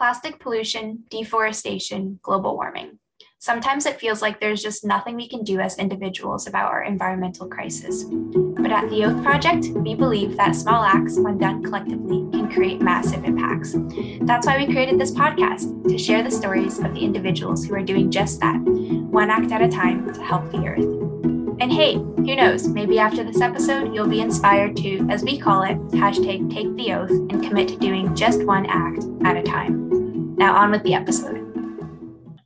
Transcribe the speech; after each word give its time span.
plastic 0.00 0.40
pollution, 0.40 1.04
deforestation, 1.10 2.18
global 2.22 2.56
warming. 2.56 2.98
Sometimes 3.38 3.84
it 3.84 4.00
feels 4.00 4.22
like 4.22 4.40
there's 4.40 4.62
just 4.62 4.82
nothing 4.82 5.14
we 5.14 5.28
can 5.28 5.44
do 5.44 5.60
as 5.60 5.76
individuals 5.76 6.46
about 6.46 6.72
our 6.72 6.82
environmental 6.82 7.46
crisis. 7.46 8.04
But 8.04 8.72
at 8.72 8.88
the 8.88 9.04
Oath 9.04 9.22
Project, 9.22 9.66
we 9.76 9.94
believe 9.94 10.38
that 10.38 10.56
small 10.56 10.82
acts, 10.82 11.18
when 11.18 11.36
done 11.36 11.62
collectively, 11.62 12.26
can 12.32 12.50
create 12.50 12.80
massive 12.80 13.24
impacts. 13.24 13.74
That's 14.22 14.46
why 14.46 14.56
we 14.56 14.72
created 14.72 14.98
this 14.98 15.12
podcast 15.12 15.86
to 15.86 15.98
share 15.98 16.22
the 16.22 16.30
stories 16.30 16.78
of 16.78 16.94
the 16.94 17.04
individuals 17.04 17.66
who 17.66 17.74
are 17.74 17.82
doing 17.82 18.10
just 18.10 18.40
that, 18.40 18.56
one 18.56 19.28
act 19.28 19.52
at 19.52 19.60
a 19.60 19.68
time 19.68 20.14
to 20.14 20.22
help 20.22 20.50
the 20.50 20.66
earth. 20.66 20.99
And 21.60 21.70
hey, 21.70 21.92
who 21.92 22.36
knows, 22.36 22.66
maybe 22.68 22.98
after 22.98 23.22
this 23.22 23.42
episode, 23.42 23.94
you'll 23.94 24.08
be 24.08 24.22
inspired 24.22 24.78
to, 24.78 25.06
as 25.10 25.22
we 25.22 25.36
call 25.36 25.62
it, 25.62 25.76
hashtag 25.88 26.50
take 26.50 26.74
the 26.74 26.94
oath 26.94 27.10
and 27.10 27.42
commit 27.42 27.68
to 27.68 27.76
doing 27.76 28.16
just 28.16 28.42
one 28.44 28.64
act 28.64 29.04
at 29.26 29.36
a 29.36 29.42
time. 29.42 30.34
Now, 30.36 30.56
on 30.56 30.70
with 30.70 30.82
the 30.84 30.94
episode. 30.94 31.36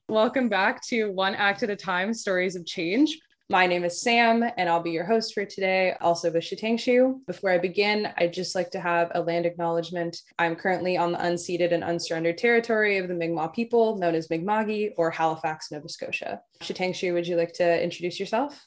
Welcome 0.09 0.49
back 0.49 0.83
to 0.87 1.13
One 1.13 1.37
Act 1.37 1.63
at 1.63 1.71
a 1.71 1.77
Time 1.77 2.13
Stories 2.13 2.57
of 2.57 2.67
Change. 2.67 3.17
My 3.49 3.69
name 3.69 3.85
is 3.85 4.01
Sam, 4.01 4.45
and 4.57 4.69
I'll 4.69 4.83
be 4.83 4.91
your 4.91 5.05
host 5.05 5.33
for 5.33 5.45
today, 5.45 5.95
also 6.01 6.33
with 6.33 6.43
Shitangshu. 6.43 7.25
Before 7.29 7.51
I 7.51 7.59
begin, 7.59 8.09
I'd 8.17 8.33
just 8.33 8.57
like 8.57 8.73
to 8.73 8.81
have 8.81 9.13
a 9.15 9.23
land 9.23 9.47
acknowledgement. 9.47 10.19
I'm 10.41 10.57
currently 10.57 10.97
on 10.97 11.13
the 11.13 11.19
unceded 11.19 11.73
and 11.73 11.85
unsurrendered 11.85 12.37
territory 12.37 12.99
of 12.99 13.07
the 13.07 13.15
Mi'kmaq 13.15 13.55
people, 13.55 13.97
known 13.97 14.17
as 14.17 14.29
Mi'kma'ki 14.29 14.95
or 14.97 15.13
Halifax, 15.13 15.71
Nova 15.71 15.89
Scotia. 15.89 16.41
Shitangshu, 16.59 17.13
would 17.13 17.29
you 17.29 17.37
like 17.37 17.53
to 17.53 17.81
introduce 17.81 18.19
yourself? 18.19 18.61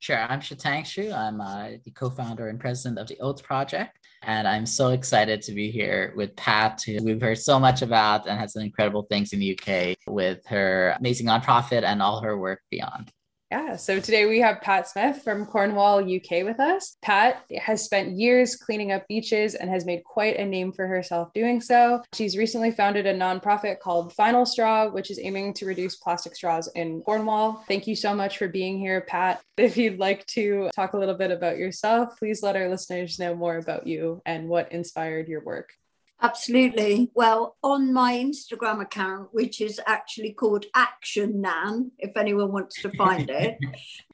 Sure, 0.00 0.18
I'm 0.28 0.40
Shitangshu. 0.40 1.12
I'm 1.12 1.40
uh, 1.40 1.70
the 1.84 1.90
co 1.90 2.08
founder 2.08 2.48
and 2.48 2.60
president 2.60 2.98
of 2.98 3.08
the 3.08 3.18
Oath 3.20 3.42
Project. 3.42 3.98
And 4.22 4.46
I'm 4.46 4.64
so 4.64 4.90
excited 4.90 5.42
to 5.42 5.52
be 5.52 5.70
here 5.70 6.12
with 6.16 6.36
Pat, 6.36 6.82
who 6.86 7.02
we've 7.02 7.20
heard 7.20 7.38
so 7.38 7.58
much 7.58 7.82
about 7.82 8.28
and 8.28 8.38
has 8.38 8.52
done 8.52 8.64
incredible 8.64 9.02
things 9.02 9.32
in 9.32 9.40
the 9.40 9.58
UK 9.58 9.96
with 10.06 10.46
her 10.46 10.94
amazing 10.98 11.26
nonprofit 11.26 11.82
and 11.82 12.00
all 12.00 12.20
her 12.20 12.38
work 12.38 12.60
beyond. 12.70 13.12
Yeah, 13.50 13.76
so 13.76 13.98
today 13.98 14.26
we 14.26 14.40
have 14.40 14.60
Pat 14.60 14.88
Smith 14.88 15.22
from 15.22 15.46
Cornwall, 15.46 16.00
UK 16.00 16.44
with 16.44 16.60
us. 16.60 16.98
Pat 17.00 17.44
has 17.58 17.82
spent 17.82 18.18
years 18.18 18.56
cleaning 18.56 18.92
up 18.92 19.08
beaches 19.08 19.54
and 19.54 19.70
has 19.70 19.86
made 19.86 20.04
quite 20.04 20.36
a 20.36 20.44
name 20.44 20.70
for 20.70 20.86
herself 20.86 21.32
doing 21.32 21.62
so. 21.62 22.02
She's 22.12 22.36
recently 22.36 22.70
founded 22.70 23.06
a 23.06 23.14
nonprofit 23.14 23.80
called 23.80 24.12
Final 24.12 24.44
Straw, 24.44 24.90
which 24.90 25.10
is 25.10 25.18
aiming 25.18 25.54
to 25.54 25.66
reduce 25.66 25.96
plastic 25.96 26.36
straws 26.36 26.68
in 26.74 27.00
Cornwall. 27.00 27.64
Thank 27.66 27.86
you 27.86 27.96
so 27.96 28.14
much 28.14 28.36
for 28.36 28.48
being 28.48 28.78
here, 28.78 29.00
Pat. 29.08 29.40
If 29.56 29.78
you'd 29.78 29.98
like 29.98 30.26
to 30.26 30.68
talk 30.74 30.92
a 30.92 30.98
little 30.98 31.16
bit 31.16 31.30
about 31.30 31.56
yourself, 31.56 32.18
please 32.18 32.42
let 32.42 32.54
our 32.54 32.68
listeners 32.68 33.18
know 33.18 33.34
more 33.34 33.56
about 33.56 33.86
you 33.86 34.20
and 34.26 34.50
what 34.50 34.72
inspired 34.72 35.26
your 35.26 35.42
work. 35.42 35.70
Absolutely. 36.20 37.10
Well, 37.14 37.56
on 37.62 37.92
my 37.92 38.14
Instagram 38.14 38.82
account, 38.82 39.28
which 39.32 39.60
is 39.60 39.80
actually 39.86 40.32
called 40.32 40.66
Action 40.74 41.40
Nan, 41.40 41.92
if 41.98 42.16
anyone 42.16 42.50
wants 42.50 42.82
to 42.82 42.90
find 42.90 43.30
it, 43.30 43.56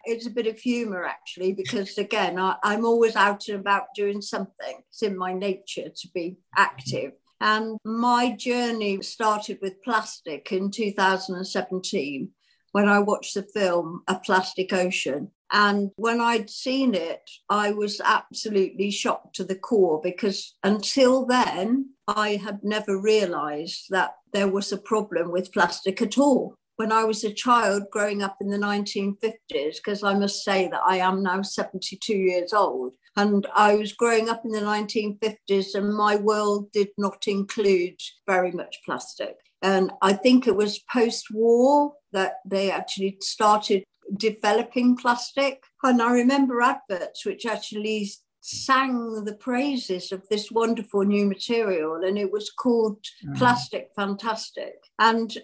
it's 0.05 0.27
a 0.27 0.31
bit 0.31 0.47
of 0.47 0.59
humor 0.59 1.05
actually, 1.05 1.53
because 1.55 1.97
again, 1.97 2.39
I, 2.39 2.57
I'm 2.63 2.85
always 2.85 3.17
out 3.17 3.49
and 3.49 3.59
about 3.59 3.95
doing 3.97 4.21
something. 4.21 4.83
It's 4.91 5.03
in 5.03 5.17
my 5.17 5.33
nature 5.33 5.89
to 5.89 6.09
be 6.15 6.37
active. 6.57 7.13
And 7.41 7.79
my 7.85 8.33
journey 8.33 9.03
started 9.03 9.59
with 9.61 9.83
plastic 9.83 10.53
in 10.53 10.71
2017 10.71 12.31
when 12.73 12.89
I 12.89 12.99
watched 12.99 13.35
the 13.35 13.43
film 13.43 14.03
A 14.09 14.19
Plastic 14.19 14.73
Ocean. 14.73 15.31
And 15.55 15.93
when 15.95 16.21
I'd 16.21 16.51
seen 16.51 16.97
it, 16.97 17.31
I 17.49 17.71
was 17.71 18.01
absolutely 18.05 18.91
shocked 18.91 19.37
to 19.37 19.45
the 19.45 19.55
core 19.55 20.01
because 20.03 20.57
until 20.65 21.25
then, 21.25 21.91
I 22.09 22.41
had 22.43 22.65
never 22.65 23.01
realized 23.01 23.87
that 23.91 24.15
there 24.33 24.49
was 24.49 24.73
a 24.73 24.79
problem 24.79 25.31
with 25.31 25.53
plastic 25.53 26.03
at 26.03 26.19
all. 26.19 26.57
When 26.75 26.91
I 26.91 27.05
was 27.05 27.23
a 27.23 27.33
child 27.33 27.85
growing 27.93 28.21
up 28.21 28.39
in 28.41 28.49
the 28.51 28.59
1950s, 28.59 29.77
because 29.77 30.03
I 30.03 30.15
must 30.15 30.43
say 30.43 30.67
that 30.67 30.83
I 30.85 30.97
am 30.97 31.23
now 31.23 31.43
72 31.43 32.13
years 32.13 32.53
old, 32.53 32.95
and 33.17 33.47
I 33.55 33.77
was 33.77 33.93
growing 33.93 34.29
up 34.29 34.45
in 34.45 34.51
the 34.51 34.61
1950s, 34.61 35.77
and 35.77 35.95
my 35.95 36.17
world 36.17 36.73
did 36.73 36.89
not 36.99 37.29
include 37.29 38.01
very 38.27 38.51
much 38.51 38.81
plastic. 38.85 39.37
And 39.63 39.93
I 40.03 40.15
think 40.15 40.49
it 40.49 40.57
was 40.57 40.83
post 40.93 41.27
war 41.31 41.93
that 42.13 42.41
they 42.45 42.73
actually 42.73 43.19
started 43.21 43.85
developing 44.17 44.97
plastic. 44.97 45.63
And 45.83 46.01
I 46.01 46.13
remember 46.13 46.61
adverts 46.61 47.25
which 47.25 47.47
actually 47.47 48.11
sang 48.41 49.25
the 49.25 49.35
praises 49.35 50.13
of 50.13 50.29
this 50.29 50.51
wonderful 50.51 51.03
new 51.03 51.27
material, 51.27 52.03
and 52.05 52.19
it 52.19 52.31
was 52.31 52.51
called 52.51 52.99
mm. 53.27 53.37
Plastic 53.37 53.91
Fantastic. 53.97 54.75
And 54.99 55.35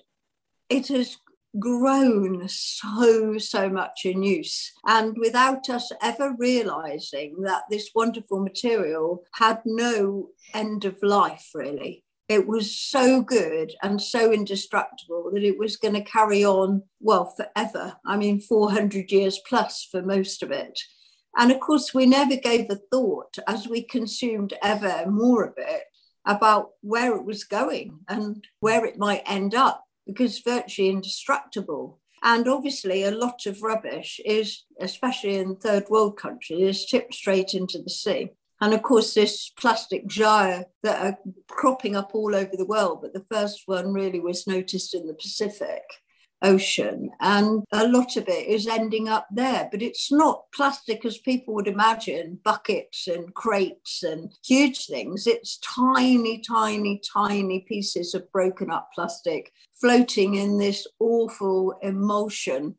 it 0.68 0.88
has 0.88 1.16
grown 1.58 2.46
so, 2.46 3.38
so 3.38 3.68
much 3.68 4.02
in 4.04 4.22
use. 4.22 4.72
And 4.86 5.16
without 5.18 5.68
us 5.68 5.90
ever 6.00 6.36
realizing 6.38 7.40
that 7.42 7.62
this 7.70 7.90
wonderful 7.94 8.40
material 8.40 9.24
had 9.34 9.60
no 9.64 10.28
end 10.54 10.84
of 10.84 11.02
life, 11.02 11.50
really 11.54 12.04
it 12.30 12.46
was 12.46 12.78
so 12.78 13.22
good 13.22 13.74
and 13.82 14.00
so 14.00 14.32
indestructible 14.32 15.32
that 15.34 15.42
it 15.42 15.58
was 15.58 15.76
going 15.76 15.94
to 15.94 16.00
carry 16.00 16.44
on, 16.44 16.80
well, 17.00 17.34
forever. 17.36 17.96
I 18.06 18.16
mean, 18.16 18.40
400 18.40 19.10
years 19.10 19.40
plus 19.48 19.88
for 19.90 20.00
most 20.00 20.44
of 20.44 20.52
it. 20.52 20.78
And 21.36 21.50
of 21.50 21.58
course, 21.58 21.92
we 21.92 22.06
never 22.06 22.36
gave 22.36 22.70
a 22.70 22.78
thought 22.92 23.36
as 23.48 23.66
we 23.66 23.82
consumed 23.82 24.54
ever 24.62 25.10
more 25.10 25.44
of 25.44 25.54
it 25.56 25.82
about 26.24 26.70
where 26.82 27.16
it 27.16 27.24
was 27.24 27.42
going 27.42 27.98
and 28.08 28.46
where 28.60 28.84
it 28.84 28.96
might 28.96 29.22
end 29.26 29.56
up 29.56 29.84
because 30.06 30.38
virtually 30.38 30.90
indestructible. 30.90 31.98
And 32.22 32.46
obviously, 32.46 33.02
a 33.02 33.10
lot 33.10 33.46
of 33.46 33.62
rubbish 33.62 34.20
is, 34.24 34.66
especially 34.80 35.38
in 35.38 35.56
third 35.56 35.86
world 35.90 36.16
countries, 36.16 36.60
is 36.60 36.86
tipped 36.86 37.14
straight 37.14 37.54
into 37.54 37.82
the 37.82 37.90
sea. 37.90 38.30
And 38.60 38.74
of 38.74 38.82
course, 38.82 39.14
this 39.14 39.50
plastic 39.58 40.06
gyre 40.06 40.66
that 40.82 41.06
are 41.06 41.18
cropping 41.48 41.96
up 41.96 42.10
all 42.14 42.34
over 42.34 42.52
the 42.56 42.66
world, 42.66 43.00
but 43.00 43.14
the 43.14 43.24
first 43.30 43.62
one 43.66 43.92
really 43.92 44.20
was 44.20 44.46
noticed 44.46 44.94
in 44.94 45.06
the 45.06 45.14
Pacific 45.14 45.82
Ocean. 46.42 47.10
And 47.20 47.64
a 47.72 47.86
lot 47.86 48.16
of 48.16 48.28
it 48.28 48.46
is 48.46 48.66
ending 48.66 49.08
up 49.08 49.26
there, 49.30 49.68
but 49.70 49.82
it's 49.82 50.10
not 50.12 50.44
plastic 50.54 51.04
as 51.04 51.18
people 51.18 51.54
would 51.54 51.68
imagine 51.68 52.38
buckets 52.44 53.06
and 53.06 53.32
crates 53.34 54.02
and 54.02 54.32
huge 54.44 54.86
things. 54.86 55.26
It's 55.26 55.58
tiny, 55.58 56.40
tiny, 56.40 57.00
tiny 57.12 57.60
pieces 57.60 58.14
of 58.14 58.30
broken 58.32 58.70
up 58.70 58.90
plastic 58.94 59.52
floating 59.80 60.34
in 60.34 60.58
this 60.58 60.86
awful 60.98 61.74
emulsion 61.82 62.76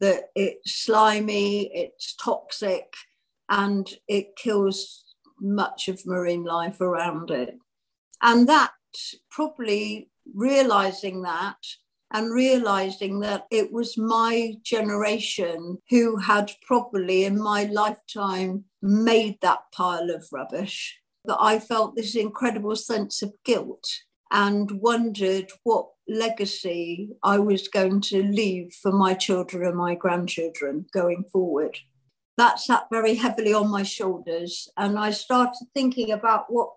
that 0.00 0.24
it's 0.34 0.84
slimy, 0.84 1.72
it's 1.74 2.14
toxic, 2.16 2.92
and 3.48 3.88
it 4.08 4.36
kills 4.36 5.03
much 5.44 5.88
of 5.88 6.06
marine 6.06 6.44
life 6.44 6.80
around 6.80 7.30
it. 7.30 7.58
And 8.22 8.48
that 8.48 8.72
probably 9.30 10.10
realizing 10.34 11.22
that 11.22 11.56
and 12.10 12.32
realizing 12.32 13.20
that 13.20 13.44
it 13.50 13.72
was 13.72 13.98
my 13.98 14.54
generation 14.62 15.78
who 15.90 16.16
had 16.16 16.52
probably 16.66 17.24
in 17.24 17.40
my 17.40 17.64
lifetime 17.64 18.64
made 18.80 19.36
that 19.42 19.60
pile 19.72 20.10
of 20.10 20.24
rubbish, 20.32 21.00
that 21.24 21.38
I 21.40 21.58
felt 21.58 21.96
this 21.96 22.14
incredible 22.14 22.76
sense 22.76 23.20
of 23.20 23.34
guilt 23.44 23.88
and 24.30 24.70
wondered 24.80 25.50
what 25.64 25.88
legacy 26.08 27.10
I 27.22 27.38
was 27.38 27.68
going 27.68 28.00
to 28.02 28.22
leave 28.22 28.72
for 28.80 28.92
my 28.92 29.14
children 29.14 29.66
and 29.66 29.76
my 29.76 29.94
grandchildren 29.94 30.86
going 30.92 31.24
forward 31.32 31.78
that 32.36 32.58
sat 32.58 32.86
very 32.90 33.14
heavily 33.14 33.52
on 33.52 33.70
my 33.70 33.82
shoulders. 33.82 34.68
And 34.76 34.98
I 34.98 35.10
started 35.10 35.66
thinking 35.72 36.10
about 36.10 36.46
what 36.48 36.70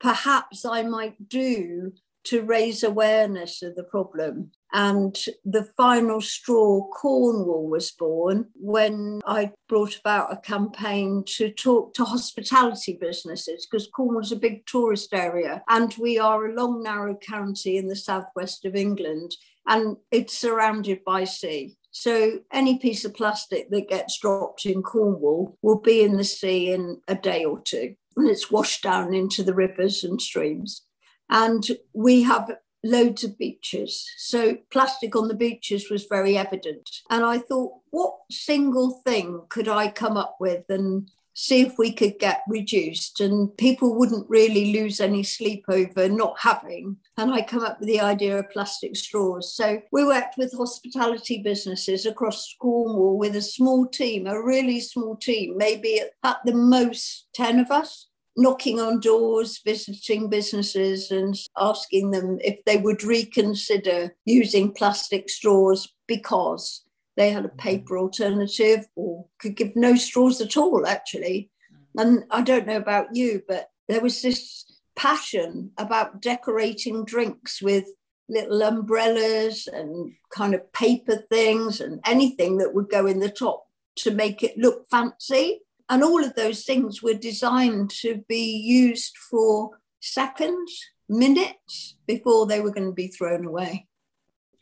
perhaps 0.00 0.64
I 0.64 0.82
might 0.82 1.28
do 1.28 1.92
to 2.24 2.42
raise 2.42 2.82
awareness 2.82 3.62
of 3.62 3.76
the 3.76 3.84
problem. 3.84 4.50
And 4.72 5.16
the 5.44 5.64
final 5.76 6.20
straw, 6.20 6.88
Cornwall, 6.88 7.68
was 7.68 7.92
born 7.92 8.46
when 8.54 9.20
I 9.26 9.52
brought 9.68 9.98
about 9.98 10.32
a 10.32 10.38
campaign 10.38 11.24
to 11.36 11.50
talk 11.50 11.94
to 11.94 12.04
hospitality 12.04 12.98
businesses 13.00 13.66
because 13.66 13.88
Cornwall's 13.94 14.32
a 14.32 14.36
big 14.36 14.66
tourist 14.66 15.12
area 15.12 15.62
and 15.68 15.94
we 16.00 16.18
are 16.18 16.46
a 16.46 16.54
long, 16.54 16.82
narrow 16.82 17.14
county 17.14 17.76
in 17.76 17.86
the 17.88 17.96
southwest 17.96 18.64
of 18.64 18.74
England 18.74 19.36
and 19.66 19.96
it's 20.10 20.36
surrounded 20.36 21.04
by 21.04 21.24
sea. 21.24 21.76
So 21.96 22.40
any 22.52 22.78
piece 22.78 23.04
of 23.04 23.14
plastic 23.14 23.70
that 23.70 23.88
gets 23.88 24.18
dropped 24.18 24.66
in 24.66 24.82
Cornwall 24.82 25.56
will 25.62 25.78
be 25.78 26.02
in 26.02 26.16
the 26.16 26.24
sea 26.24 26.72
in 26.72 27.00
a 27.06 27.14
day 27.14 27.44
or 27.44 27.60
two, 27.60 27.94
and 28.16 28.28
it's 28.28 28.50
washed 28.50 28.82
down 28.82 29.14
into 29.14 29.44
the 29.44 29.54
rivers 29.54 30.02
and 30.02 30.20
streams. 30.20 30.82
And 31.30 31.64
we 31.92 32.24
have 32.24 32.50
loads 32.82 33.22
of 33.22 33.38
beaches. 33.38 34.10
So 34.18 34.58
plastic 34.72 35.14
on 35.14 35.28
the 35.28 35.34
beaches 35.34 35.88
was 35.88 36.06
very 36.10 36.36
evident. 36.36 36.90
And 37.10 37.24
I 37.24 37.38
thought, 37.38 37.74
what 37.90 38.16
single 38.28 39.00
thing 39.06 39.42
could 39.48 39.68
I 39.68 39.88
come 39.88 40.16
up 40.16 40.38
with 40.40 40.64
and 40.68 41.08
see 41.34 41.62
if 41.62 41.76
we 41.78 41.92
could 41.92 42.18
get 42.18 42.42
reduced 42.48 43.20
and 43.20 43.54
people 43.58 43.96
wouldn't 43.96 44.28
really 44.30 44.72
lose 44.72 45.00
any 45.00 45.22
sleep 45.22 45.64
over 45.68 46.08
not 46.08 46.36
having. 46.38 46.96
And 47.16 47.32
I 47.32 47.42
come 47.42 47.64
up 47.64 47.80
with 47.80 47.88
the 47.88 48.00
idea 48.00 48.38
of 48.38 48.50
plastic 48.50 48.96
straws. 48.96 49.54
So 49.54 49.82
we 49.92 50.04
worked 50.04 50.38
with 50.38 50.56
hospitality 50.56 51.42
businesses 51.42 52.06
across 52.06 52.54
Cornwall 52.60 53.18
with 53.18 53.36
a 53.36 53.42
small 53.42 53.86
team, 53.86 54.26
a 54.26 54.40
really 54.40 54.80
small 54.80 55.16
team, 55.16 55.56
maybe 55.56 56.00
at 56.22 56.38
the 56.44 56.54
most 56.54 57.26
10 57.34 57.58
of 57.58 57.70
us 57.70 58.08
knocking 58.36 58.80
on 58.80 59.00
doors, 59.00 59.60
visiting 59.64 60.28
businesses, 60.28 61.10
and 61.10 61.38
asking 61.56 62.10
them 62.10 62.38
if 62.42 62.64
they 62.64 62.76
would 62.76 63.04
reconsider 63.04 64.14
using 64.24 64.72
plastic 64.72 65.30
straws 65.30 65.92
because 66.06 66.83
they 67.16 67.30
had 67.30 67.44
a 67.44 67.48
mm-hmm. 67.48 67.58
paper 67.58 67.98
alternative 67.98 68.86
or 68.96 69.26
could 69.38 69.56
give 69.56 69.76
no 69.76 69.96
straws 69.96 70.40
at 70.40 70.56
all, 70.56 70.86
actually. 70.86 71.50
Mm. 71.96 72.02
And 72.02 72.24
I 72.30 72.42
don't 72.42 72.66
know 72.66 72.76
about 72.76 73.14
you, 73.14 73.42
but 73.46 73.68
there 73.88 74.00
was 74.00 74.22
this 74.22 74.64
passion 74.96 75.70
about 75.78 76.20
decorating 76.20 77.04
drinks 77.04 77.60
with 77.60 77.86
little 78.28 78.62
umbrellas 78.62 79.68
and 79.70 80.12
kind 80.32 80.54
of 80.54 80.72
paper 80.72 81.16
things 81.30 81.80
and 81.80 82.00
anything 82.06 82.58
that 82.58 82.74
would 82.74 82.88
go 82.88 83.06
in 83.06 83.20
the 83.20 83.28
top 83.28 83.66
to 83.96 84.10
make 84.10 84.42
it 84.42 84.56
look 84.56 84.88
fancy. 84.90 85.60
And 85.90 86.02
all 86.02 86.24
of 86.24 86.34
those 86.34 86.64
things 86.64 87.02
were 87.02 87.14
designed 87.14 87.90
to 88.00 88.24
be 88.26 88.56
used 88.56 89.16
for 89.30 89.78
seconds, 90.00 90.82
minutes 91.08 91.96
before 92.06 92.46
they 92.46 92.60
were 92.60 92.72
going 92.72 92.86
to 92.88 92.94
be 92.94 93.08
thrown 93.08 93.44
away. 93.44 93.86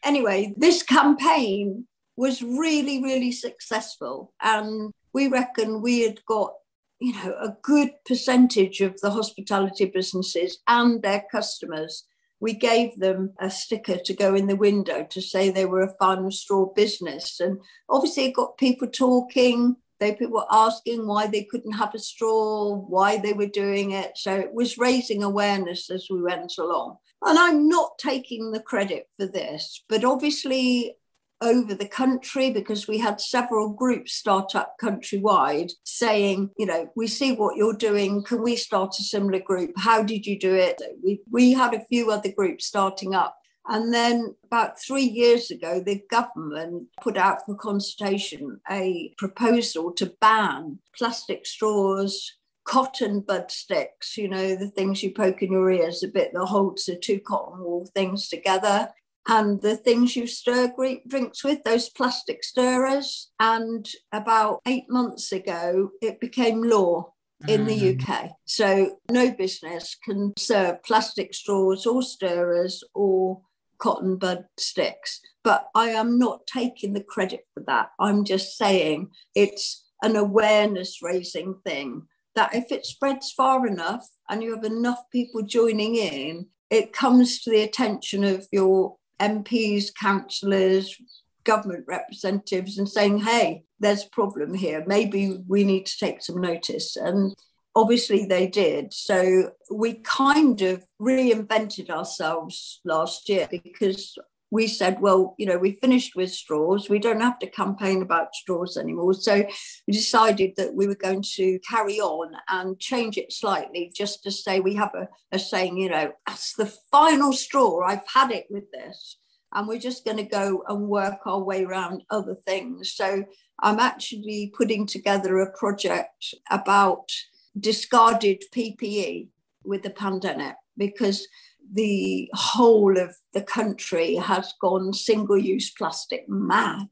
Anyway, 0.04 0.52
this 0.56 0.82
campaign 0.82 1.86
was 2.16 2.42
really, 2.42 3.02
really 3.02 3.32
successful. 3.32 4.32
And 4.40 4.92
we 5.12 5.28
reckon 5.28 5.82
we 5.82 6.02
had 6.02 6.24
got, 6.26 6.54
you 7.00 7.14
know, 7.14 7.34
a 7.40 7.56
good 7.62 7.92
percentage 8.04 8.80
of 8.80 9.00
the 9.00 9.10
hospitality 9.10 9.86
businesses 9.86 10.58
and 10.68 11.02
their 11.02 11.24
customers. 11.30 12.04
We 12.40 12.54
gave 12.54 12.98
them 12.98 13.34
a 13.38 13.50
sticker 13.50 13.98
to 13.98 14.14
go 14.14 14.34
in 14.34 14.46
the 14.46 14.56
window 14.56 15.06
to 15.10 15.22
say 15.22 15.50
they 15.50 15.64
were 15.64 15.82
a 15.82 15.94
final 15.98 16.30
straw 16.30 16.66
business. 16.74 17.40
And 17.40 17.58
obviously, 17.88 18.26
it 18.26 18.34
got 18.34 18.58
people 18.58 18.88
talking 18.88 19.76
they 20.02 20.26
were 20.26 20.46
asking 20.50 21.06
why 21.06 21.28
they 21.28 21.44
couldn't 21.44 21.74
have 21.74 21.94
a 21.94 21.98
straw, 21.98 22.74
why 22.74 23.18
they 23.18 23.34
were 23.34 23.46
doing 23.46 23.92
it. 23.92 24.18
So 24.18 24.34
it 24.34 24.52
was 24.52 24.76
raising 24.76 25.22
awareness 25.22 25.90
as 25.90 26.08
we 26.10 26.20
went 26.20 26.58
along. 26.58 26.96
And 27.24 27.38
I'm 27.38 27.68
not 27.68 27.98
taking 27.98 28.50
the 28.50 28.60
credit 28.60 29.08
for 29.16 29.26
this, 29.26 29.84
but 29.88 30.04
obviously 30.04 30.96
over 31.42 31.74
the 31.74 31.88
country 31.88 32.50
because 32.50 32.88
we 32.88 32.98
had 32.98 33.20
several 33.20 33.68
groups 33.68 34.14
start 34.14 34.54
up 34.54 34.76
countrywide 34.80 35.72
saying, 35.84 36.50
you 36.56 36.66
know, 36.66 36.88
we 36.96 37.06
see 37.06 37.32
what 37.32 37.56
you're 37.56 37.74
doing. 37.74 38.22
Can 38.22 38.42
we 38.42 38.56
start 38.56 38.94
a 38.98 39.02
similar 39.02 39.40
group? 39.40 39.72
How 39.76 40.02
did 40.02 40.24
you 40.26 40.38
do 40.38 40.54
it? 40.54 40.80
We, 41.04 41.20
we 41.30 41.52
had 41.52 41.74
a 41.74 41.84
few 41.86 42.10
other 42.10 42.32
groups 42.32 42.66
starting 42.66 43.14
up 43.14 43.36
and 43.68 43.94
then 43.94 44.34
about 44.44 44.80
three 44.80 45.04
years 45.04 45.50
ago, 45.50 45.80
the 45.80 46.02
government 46.10 46.88
put 47.00 47.16
out 47.16 47.46
for 47.46 47.54
consultation 47.54 48.60
a 48.68 49.14
proposal 49.18 49.92
to 49.92 50.12
ban 50.20 50.78
plastic 50.96 51.46
straws, 51.46 52.32
cotton 52.64 53.20
bud 53.20 53.50
sticks, 53.50 54.16
you 54.16 54.28
know, 54.28 54.56
the 54.56 54.70
things 54.70 55.02
you 55.02 55.12
poke 55.12 55.42
in 55.42 55.52
your 55.52 55.70
ears, 55.70 56.02
a 56.02 56.08
bit 56.08 56.32
that 56.32 56.44
holds 56.44 56.86
the 56.86 56.96
two 56.96 57.20
cotton 57.20 57.60
wool 57.60 57.88
things 57.94 58.28
together, 58.28 58.88
and 59.28 59.62
the 59.62 59.76
things 59.76 60.16
you 60.16 60.26
stir 60.26 60.72
drinks 61.08 61.44
with, 61.44 61.62
those 61.64 61.88
plastic 61.90 62.42
stirrers. 62.42 63.30
And 63.38 63.88
about 64.12 64.60
eight 64.66 64.86
months 64.88 65.32
ago, 65.32 65.90
it 66.00 66.20
became 66.20 66.62
law 66.62 67.12
in 67.48 67.66
the 67.66 67.94
mm-hmm. 67.94 68.12
UK. 68.12 68.30
So 68.44 68.98
no 69.10 69.30
business 69.30 69.96
can 70.04 70.32
serve 70.38 70.82
plastic 70.82 71.34
straws 71.34 71.86
or 71.86 72.02
stirrers 72.02 72.84
or 72.94 73.40
cotton 73.78 74.16
bud 74.16 74.44
sticks. 74.58 75.20
But 75.42 75.68
I 75.74 75.90
am 75.90 76.18
not 76.18 76.46
taking 76.46 76.92
the 76.92 77.02
credit 77.02 77.40
for 77.54 77.62
that. 77.66 77.90
I'm 77.98 78.24
just 78.24 78.56
saying 78.56 79.10
it's 79.34 79.84
an 80.02 80.16
awareness 80.16 80.98
raising 81.02 81.56
thing 81.64 82.06
that 82.34 82.54
if 82.54 82.72
it 82.72 82.86
spreads 82.86 83.32
far 83.32 83.66
enough 83.66 84.06
and 84.28 84.42
you 84.42 84.54
have 84.54 84.64
enough 84.64 85.00
people 85.10 85.42
joining 85.42 85.96
in, 85.96 86.46
it 86.70 86.92
comes 86.92 87.42
to 87.42 87.50
the 87.50 87.62
attention 87.62 88.24
of 88.24 88.46
your 88.50 88.96
MPs, 89.22 89.94
councillors, 89.94 90.96
government 91.44 91.84
representatives 91.86 92.78
and 92.78 92.88
saying, 92.88 93.18
hey, 93.18 93.64
there's 93.80 94.04
a 94.04 94.10
problem 94.10 94.54
here. 94.54 94.84
Maybe 94.86 95.38
we 95.46 95.64
need 95.64 95.86
to 95.86 95.98
take 95.98 96.22
some 96.22 96.40
notice. 96.40 96.96
And 96.96 97.34
obviously 97.74 98.26
they 98.26 98.46
did. 98.46 98.92
So 98.92 99.50
we 99.70 99.94
kind 99.94 100.60
of 100.62 100.84
reinvented 101.00 101.90
ourselves 101.90 102.80
last 102.84 103.28
year 103.28 103.48
because 103.50 104.16
we 104.52 104.66
said, 104.66 105.00
well, 105.00 105.34
you 105.38 105.46
know, 105.46 105.56
we 105.56 105.72
finished 105.72 106.14
with 106.14 106.30
straws. 106.30 106.90
We 106.90 106.98
don't 106.98 107.22
have 107.22 107.38
to 107.38 107.46
campaign 107.46 108.02
about 108.02 108.34
straws 108.34 108.76
anymore. 108.76 109.14
So 109.14 109.46
we 109.88 109.94
decided 109.94 110.52
that 110.58 110.74
we 110.74 110.86
were 110.86 110.94
going 110.94 111.24
to 111.36 111.58
carry 111.66 112.00
on 112.00 112.34
and 112.50 112.78
change 112.78 113.16
it 113.16 113.32
slightly 113.32 113.90
just 113.96 114.22
to 114.24 114.30
say 114.30 114.60
we 114.60 114.74
have 114.74 114.94
a, 114.94 115.08
a 115.32 115.38
saying, 115.38 115.78
you 115.78 115.88
know, 115.88 116.12
that's 116.26 116.52
the 116.52 116.70
final 116.90 117.32
straw. 117.32 117.80
I've 117.82 118.06
had 118.06 118.30
it 118.30 118.44
with 118.50 118.70
this. 118.72 119.16
And 119.54 119.66
we're 119.66 119.78
just 119.78 120.04
going 120.04 120.18
to 120.18 120.22
go 120.22 120.62
and 120.68 120.86
work 120.86 121.20
our 121.24 121.42
way 121.42 121.64
around 121.64 122.02
other 122.10 122.34
things. 122.34 122.92
So 122.92 123.24
I'm 123.62 123.80
actually 123.80 124.52
putting 124.54 124.86
together 124.86 125.38
a 125.38 125.56
project 125.56 126.34
about 126.50 127.10
discarded 127.58 128.44
PPE 128.54 129.28
with 129.64 129.82
the 129.82 129.90
pandemic 129.90 130.56
because 130.76 131.26
the 131.70 132.30
whole 132.34 132.98
of 132.98 133.14
the 133.32 133.42
country 133.42 134.16
has 134.16 134.52
gone 134.60 134.92
single 134.92 135.38
use 135.38 135.70
plastic 135.70 136.28
mad 136.28 136.88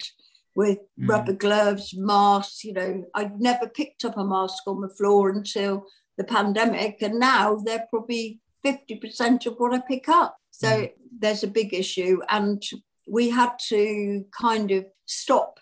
with 0.54 0.78
mm. 0.98 1.08
rubber 1.08 1.32
gloves, 1.32 1.94
masks. 1.96 2.64
You 2.64 2.72
know, 2.72 3.04
I'd 3.14 3.40
never 3.40 3.68
picked 3.68 4.04
up 4.04 4.16
a 4.16 4.24
mask 4.24 4.62
on 4.66 4.80
the 4.80 4.88
floor 4.88 5.30
until 5.30 5.86
the 6.16 6.24
pandemic, 6.24 7.02
and 7.02 7.18
now 7.18 7.56
they're 7.56 7.86
probably 7.90 8.40
50% 8.64 9.46
of 9.46 9.54
what 9.58 9.74
I 9.74 9.80
pick 9.80 10.08
up. 10.08 10.36
So 10.50 10.68
mm. 10.68 10.92
there's 11.18 11.42
a 11.42 11.48
big 11.48 11.72
issue, 11.72 12.20
and 12.28 12.62
we 13.08 13.30
had 13.30 13.58
to 13.68 14.24
kind 14.38 14.70
of 14.70 14.86
stop 15.06 15.60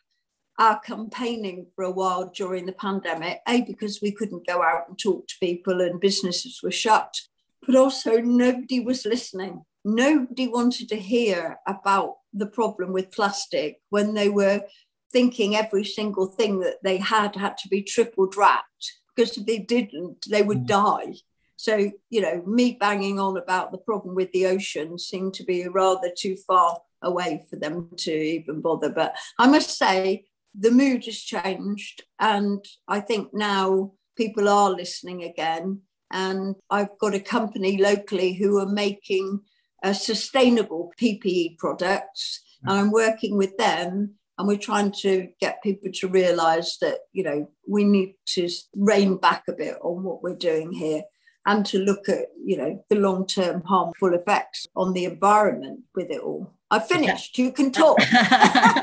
our 0.59 0.81
campaigning 0.81 1.67
for 1.75 1.85
a 1.85 1.91
while 1.91 2.31
during 2.35 2.67
the 2.67 2.73
pandemic, 2.73 3.41
A, 3.47 3.63
because 3.63 4.01
we 4.03 4.11
couldn't 4.11 4.47
go 4.47 4.63
out 4.63 4.89
and 4.89 4.99
talk 4.99 5.29
to 5.29 5.35
people 5.41 5.81
and 5.81 6.01
businesses 6.01 6.61
were 6.63 6.73
shut, 6.73 7.15
but 7.67 7.77
also 7.77 8.21
nobody 8.21 8.81
was 8.81 9.05
listening. 9.05 9.65
Nobody 9.85 10.49
wanted 10.49 10.89
to 10.91 10.97
hear 10.97 11.59
about 11.67 12.17
the 12.33 12.47
problem 12.47 12.93
with 12.93 13.13
plastic 13.13 13.81
when 13.91 14.15
they 14.15 14.29
were 14.29 14.63
thinking 15.13 15.57
every 15.57 15.85
single 15.85 16.27
thing 16.27 16.61
that 16.61 16.77
they 16.83 16.99
had 16.99 17.35
had 17.37 17.57
to 17.59 17.69
be 17.69 17.83
triple 17.83 18.29
wrapped 18.37 18.93
because 19.15 19.37
if 19.37 19.47
they 19.47 19.59
didn't, 19.59 20.27
they 20.31 20.43
would 20.43 20.65
mm. 20.65 20.67
die. 20.67 21.15
So, 21.57 21.91
you 22.09 22.21
know, 22.21 22.43
me 22.47 22.77
banging 22.79 23.19
on 23.19 23.37
about 23.37 23.73
the 23.73 23.79
problem 23.79 24.15
with 24.15 24.31
the 24.31 24.47
ocean 24.47 24.97
seemed 24.97 25.35
to 25.35 25.45
be 25.45 25.67
rather 25.67 26.11
too 26.17 26.37
far 26.47 26.79
away 27.03 27.45
for 27.51 27.57
them 27.57 27.91
to 27.97 28.13
even 28.13 28.61
bother. 28.61 28.91
But 28.91 29.17
I 29.39 29.49
must 29.49 29.77
say, 29.77 30.27
the 30.55 30.71
mood 30.71 31.05
has 31.07 31.19
changed. 31.19 32.05
And 32.19 32.65
I 32.87 33.01
think 33.01 33.35
now 33.35 33.93
people 34.17 34.49
are 34.49 34.71
listening 34.71 35.25
again. 35.25 35.83
And 36.11 36.57
I've 36.71 36.99
got 36.99 37.15
a 37.15 37.21
company 37.21 37.81
locally 37.81 38.35
who 38.35 38.59
are 38.59 38.69
making 38.69 39.41
a 39.83 39.95
sustainable 39.95 40.93
PPE 41.01 41.59
products. 41.59 42.43
And 42.65 42.73
I'm 42.73 42.91
working 42.91 43.37
with 43.37 43.57
them 43.57 44.15
and 44.39 44.47
we're 44.47 44.59
trying 44.59 44.93
to 45.01 45.29
get 45.41 45.63
people 45.63 45.91
to 45.93 46.09
realize 46.09 46.79
that, 46.81 46.99
you 47.13 47.25
know, 47.25 47.51
we 47.67 47.85
need 47.85 48.15
to 48.27 48.49
rein 48.75 49.17
back 49.17 49.45
a 49.49 49.53
bit 49.53 49.77
on 49.83 50.03
what 50.03 50.23
we're 50.23 50.37
doing 50.37 50.73
here 50.73 51.03
and 51.47 51.67
to 51.67 51.79
look 51.79 52.09
at, 52.09 52.27
you 52.45 52.57
know, 52.57 52.85
the 52.89 52.97
long 52.97 53.27
term 53.27 53.63
harmful 53.63 54.15
effects 54.15 54.67
on 54.77 54.93
the 54.93 55.05
environment 55.05 55.81
with 55.95 56.11
it 56.11 56.21
all. 56.21 56.53
I 56.71 56.79
finished. 56.79 57.39
You 57.39 57.51
can 57.51 57.73
talk. 57.73 57.99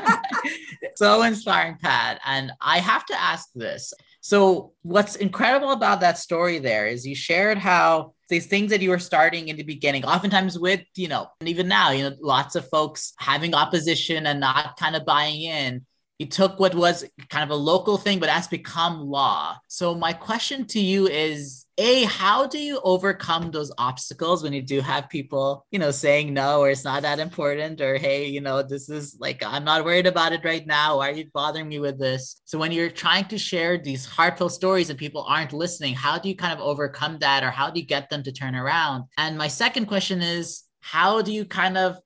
so 0.96 1.22
inspiring, 1.22 1.78
Pat. 1.80 2.20
And 2.26 2.52
I 2.60 2.78
have 2.78 3.06
to 3.06 3.20
ask 3.20 3.48
this. 3.54 3.94
So, 4.26 4.72
what's 4.82 5.14
incredible 5.14 5.70
about 5.70 6.00
that 6.00 6.18
story 6.18 6.58
there 6.58 6.88
is 6.88 7.06
you 7.06 7.14
shared 7.14 7.58
how 7.58 8.14
these 8.28 8.46
things 8.46 8.70
that 8.70 8.82
you 8.82 8.90
were 8.90 8.98
starting 8.98 9.46
in 9.46 9.54
the 9.54 9.62
beginning, 9.62 10.04
oftentimes 10.04 10.58
with, 10.58 10.80
you 10.96 11.06
know, 11.06 11.28
and 11.38 11.48
even 11.48 11.68
now, 11.68 11.92
you 11.92 12.02
know, 12.02 12.16
lots 12.20 12.56
of 12.56 12.68
folks 12.68 13.12
having 13.20 13.54
opposition 13.54 14.26
and 14.26 14.40
not 14.40 14.76
kind 14.80 14.96
of 14.96 15.04
buying 15.04 15.42
in. 15.42 15.86
You 16.18 16.26
took 16.26 16.58
what 16.58 16.74
was 16.74 17.04
kind 17.30 17.44
of 17.44 17.50
a 17.50 17.62
local 17.62 17.98
thing, 17.98 18.18
but 18.18 18.28
has 18.28 18.48
become 18.48 18.98
law. 18.98 19.58
So, 19.68 19.94
my 19.94 20.12
question 20.12 20.66
to 20.74 20.80
you 20.80 21.06
is 21.06 21.65
a 21.78 22.04
how 22.04 22.46
do 22.46 22.58
you 22.58 22.80
overcome 22.84 23.50
those 23.50 23.72
obstacles 23.78 24.42
when 24.42 24.52
you 24.52 24.62
do 24.62 24.80
have 24.80 25.08
people 25.08 25.66
you 25.70 25.78
know 25.78 25.90
saying 25.90 26.32
no 26.32 26.60
or 26.60 26.70
it's 26.70 26.84
not 26.84 27.02
that 27.02 27.18
important 27.18 27.80
or 27.80 27.96
hey 27.96 28.26
you 28.26 28.40
know 28.40 28.62
this 28.62 28.88
is 28.88 29.16
like 29.20 29.42
i'm 29.44 29.64
not 29.64 29.84
worried 29.84 30.06
about 30.06 30.32
it 30.32 30.44
right 30.44 30.66
now. 30.66 30.98
Why 30.98 31.10
are 31.10 31.12
you 31.12 31.26
bothering 31.34 31.68
me 31.68 31.78
with 31.78 31.98
this? 31.98 32.40
So 32.44 32.58
when 32.58 32.72
you're 32.72 32.90
trying 32.90 33.26
to 33.26 33.38
share 33.38 33.76
these 33.78 34.06
heartfelt 34.06 34.52
stories 34.52 34.90
and 34.90 34.98
people 34.98 35.24
aren't 35.28 35.52
listening 35.52 35.94
how 35.94 36.18
do 36.18 36.28
you 36.28 36.36
kind 36.36 36.52
of 36.52 36.60
overcome 36.60 37.18
that 37.18 37.42
or 37.42 37.50
how 37.50 37.70
do 37.70 37.80
you 37.80 37.86
get 37.86 38.08
them 38.08 38.22
to 38.22 38.32
turn 38.32 38.54
around? 38.54 39.04
And 39.18 39.36
my 39.36 39.48
second 39.48 39.86
question 39.86 40.22
is 40.22 40.62
how 40.80 41.20
do 41.22 41.32
you 41.32 41.44
kind 41.44 41.76
of 41.76 41.98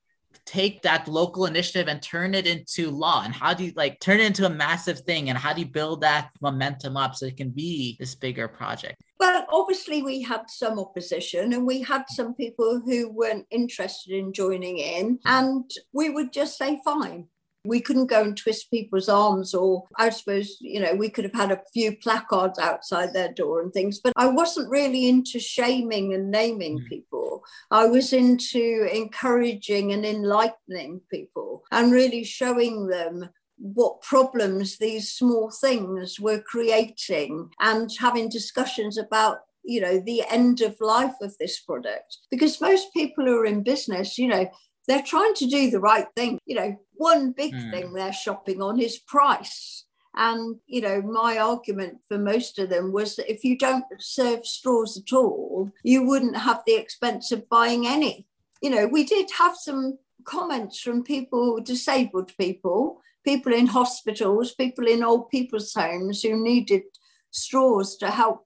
take 0.46 0.82
that 0.82 1.08
local 1.08 1.46
initiative 1.46 1.88
and 1.88 2.02
turn 2.02 2.34
it 2.34 2.46
into 2.46 2.90
law? 2.90 3.22
And 3.24 3.34
how 3.34 3.54
do 3.54 3.64
you 3.64 3.72
like 3.76 4.00
turn 4.00 4.20
it 4.20 4.26
into 4.26 4.46
a 4.46 4.50
massive 4.50 5.00
thing? 5.00 5.28
And 5.28 5.38
how 5.38 5.52
do 5.52 5.60
you 5.60 5.66
build 5.66 6.00
that 6.02 6.30
momentum 6.40 6.96
up 6.96 7.14
so 7.14 7.26
it 7.26 7.36
can 7.36 7.50
be 7.50 7.96
this 7.98 8.14
bigger 8.14 8.48
project? 8.48 9.00
Well 9.18 9.46
obviously 9.52 10.02
we 10.02 10.22
had 10.22 10.48
some 10.48 10.78
opposition 10.78 11.52
and 11.52 11.66
we 11.66 11.82
had 11.82 12.04
some 12.08 12.34
people 12.34 12.80
who 12.84 13.10
weren't 13.10 13.46
interested 13.50 14.12
in 14.14 14.32
joining 14.32 14.78
in 14.78 15.18
and 15.24 15.70
we 15.92 16.10
would 16.10 16.32
just 16.32 16.56
say 16.56 16.80
fine 16.84 17.26
we 17.64 17.80
couldn't 17.80 18.06
go 18.06 18.22
and 18.22 18.36
twist 18.36 18.70
people's 18.70 19.08
arms, 19.08 19.54
or 19.54 19.84
I 19.96 20.10
suppose, 20.10 20.56
you 20.60 20.80
know, 20.80 20.94
we 20.94 21.10
could 21.10 21.24
have 21.24 21.34
had 21.34 21.52
a 21.52 21.60
few 21.72 21.96
placards 21.96 22.58
outside 22.58 23.12
their 23.12 23.32
door 23.32 23.60
and 23.60 23.72
things, 23.72 24.00
but 24.02 24.12
I 24.16 24.28
wasn't 24.28 24.70
really 24.70 25.08
into 25.08 25.38
shaming 25.38 26.14
and 26.14 26.30
naming 26.30 26.78
mm. 26.78 26.88
people. 26.88 27.44
I 27.70 27.86
was 27.86 28.12
into 28.12 28.88
encouraging 28.92 29.92
and 29.92 30.06
enlightening 30.06 31.00
people 31.10 31.64
and 31.70 31.92
really 31.92 32.24
showing 32.24 32.86
them 32.86 33.28
what 33.60 34.00
problems 34.00 34.78
these 34.78 35.12
small 35.12 35.50
things 35.50 36.18
were 36.18 36.40
creating 36.40 37.50
and 37.60 37.90
having 37.98 38.28
discussions 38.28 38.96
about 38.96 39.40
you 39.62 39.80
know 39.82 40.00
the 40.00 40.22
end 40.30 40.62
of 40.62 40.74
life 40.80 41.14
of 41.20 41.36
this 41.38 41.60
product 41.60 42.16
because 42.30 42.62
most 42.62 42.90
people 42.94 43.26
who 43.26 43.38
are 43.38 43.44
in 43.44 43.62
business 43.62 44.16
you 44.16 44.26
know 44.26 44.50
they're 44.90 45.02
trying 45.02 45.34
to 45.34 45.46
do 45.46 45.70
the 45.70 45.80
right 45.80 46.06
thing. 46.16 46.40
You 46.46 46.56
know, 46.56 46.76
one 46.94 47.30
big 47.30 47.54
mm. 47.54 47.70
thing 47.70 47.92
they're 47.92 48.12
shopping 48.12 48.60
on 48.60 48.80
is 48.80 48.98
price. 48.98 49.84
And, 50.16 50.56
you 50.66 50.80
know, 50.80 51.00
my 51.00 51.38
argument 51.38 51.98
for 52.08 52.18
most 52.18 52.58
of 52.58 52.68
them 52.68 52.92
was 52.92 53.14
that 53.14 53.30
if 53.30 53.44
you 53.44 53.56
don't 53.56 53.84
serve 54.00 54.44
straws 54.44 54.96
at 54.96 55.14
all, 55.14 55.70
you 55.84 56.04
wouldn't 56.04 56.36
have 56.36 56.62
the 56.66 56.74
expense 56.74 57.30
of 57.30 57.48
buying 57.48 57.86
any. 57.86 58.26
You 58.60 58.70
know, 58.70 58.88
we 58.88 59.04
did 59.04 59.30
have 59.38 59.54
some 59.56 59.98
comments 60.24 60.80
from 60.80 61.04
people, 61.04 61.60
disabled 61.60 62.32
people, 62.36 63.00
people 63.24 63.54
in 63.54 63.68
hospitals, 63.68 64.54
people 64.54 64.88
in 64.88 65.04
old 65.04 65.30
people's 65.30 65.72
homes 65.72 66.22
who 66.22 66.42
needed 66.42 66.82
straws 67.30 67.96
to 67.98 68.10
help 68.10 68.44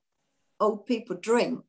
old 0.59 0.85
people 0.85 1.17
drink. 1.19 1.63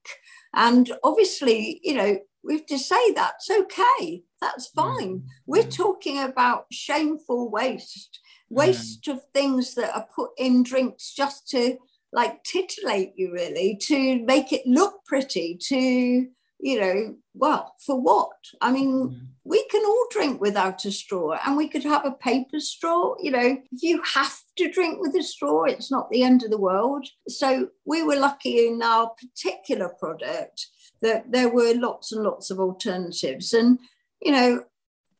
And 0.54 0.92
obviously, 1.02 1.80
you 1.82 1.94
know, 1.94 2.18
we 2.46 2.54
have 2.54 2.66
to 2.66 2.78
say 2.78 3.12
that's 3.12 3.50
okay. 3.50 4.22
That's 4.40 4.68
fine. 4.68 5.18
Mm. 5.18 5.22
We're 5.46 5.64
talking 5.64 6.22
about 6.22 6.66
shameful 6.70 7.50
waste, 7.50 8.20
waste 8.48 9.04
mm. 9.04 9.12
of 9.14 9.22
things 9.34 9.74
that 9.74 9.94
are 9.94 10.06
put 10.14 10.30
in 10.38 10.62
drinks 10.62 11.12
just 11.12 11.48
to 11.50 11.78
like 12.12 12.42
titillate 12.44 13.12
you, 13.16 13.32
really, 13.32 13.78
to 13.82 14.24
make 14.24 14.52
it 14.52 14.66
look 14.66 15.04
pretty, 15.04 15.58
to, 15.60 15.76
you 15.76 16.80
know, 16.80 17.16
well, 17.34 17.74
for 17.84 18.00
what? 18.00 18.36
I 18.60 18.70
mean, 18.70 18.92
mm. 18.92 19.20
we 19.44 19.66
can 19.68 19.84
all 19.84 20.06
drink 20.10 20.40
without 20.40 20.84
a 20.84 20.92
straw 20.92 21.38
and 21.44 21.56
we 21.56 21.68
could 21.68 21.82
have 21.82 22.06
a 22.06 22.12
paper 22.12 22.60
straw. 22.60 23.16
You 23.20 23.32
know, 23.32 23.58
if 23.72 23.82
you 23.82 24.00
have 24.02 24.38
to 24.58 24.70
drink 24.70 25.00
with 25.00 25.14
a 25.16 25.22
straw, 25.22 25.64
it's 25.64 25.90
not 25.90 26.10
the 26.10 26.22
end 26.22 26.44
of 26.44 26.50
the 26.50 26.58
world. 26.58 27.06
So 27.28 27.68
we 27.84 28.02
were 28.02 28.16
lucky 28.16 28.68
in 28.68 28.80
our 28.82 29.10
particular 29.20 29.90
product 29.98 30.68
that 31.02 31.30
there 31.30 31.48
were 31.48 31.74
lots 31.74 32.12
and 32.12 32.22
lots 32.22 32.50
of 32.50 32.58
alternatives. 32.58 33.52
And, 33.52 33.78
you 34.20 34.32
know, 34.32 34.64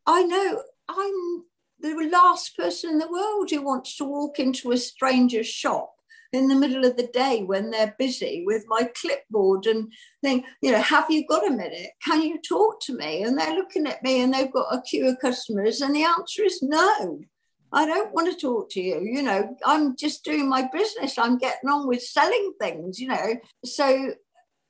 I 0.07 0.23
know 0.25 0.63
I'm 0.89 1.45
the 1.81 2.09
last 2.11 2.57
person 2.57 2.91
in 2.91 2.99
the 2.99 3.11
world 3.11 3.51
who 3.51 3.63
wants 3.63 3.97
to 3.97 4.05
walk 4.05 4.39
into 4.39 4.73
a 4.73 4.77
stranger's 4.77 5.47
shop 5.47 5.93
in 6.33 6.49
the 6.49 6.55
middle 6.55 6.85
of 6.85 6.97
the 6.97 7.07
day 7.09 7.43
when 7.45 7.71
they're 7.71 7.95
busy 7.99 8.43
with 8.47 8.65
my 8.69 8.91
clipboard 9.01 9.67
and 9.67 9.93
think, 10.23 10.45
you 10.61 10.73
know, 10.73 10.81
have 10.81 11.11
you 11.11 11.27
got 11.27 11.47
a 11.47 11.51
minute? 11.51 11.91
Can 12.05 12.23
you 12.23 12.41
talk 12.41 12.81
to 12.83 12.97
me? 12.97 13.23
And 13.23 13.39
they're 13.39 13.55
looking 13.55 13.87
at 13.87 14.03
me 14.03 14.23
and 14.23 14.35
they've 14.35 14.53
got 14.53 14.75
a 14.75 14.83
queue 14.83 15.09
of 15.09 15.19
customers, 15.21 15.81
and 15.81 15.95
the 15.95 16.05
answer 16.05 16.43
is 16.43 16.63
no. 16.63 17.21
I 17.73 17.85
don't 17.85 18.13
want 18.15 18.33
to 18.33 18.41
talk 18.41 18.71
to 18.71 18.81
you. 18.81 19.01
You 19.01 19.23
know, 19.23 19.57
I'm 19.65 19.97
just 19.97 20.25
doing 20.25 20.49
my 20.49 20.69
business. 20.73 21.19
I'm 21.19 21.37
getting 21.37 21.69
on 21.69 21.87
with 21.87 22.03
selling 22.03 22.53
things, 22.61 22.99
you 22.99 23.09
know. 23.09 23.37
So 23.65 24.15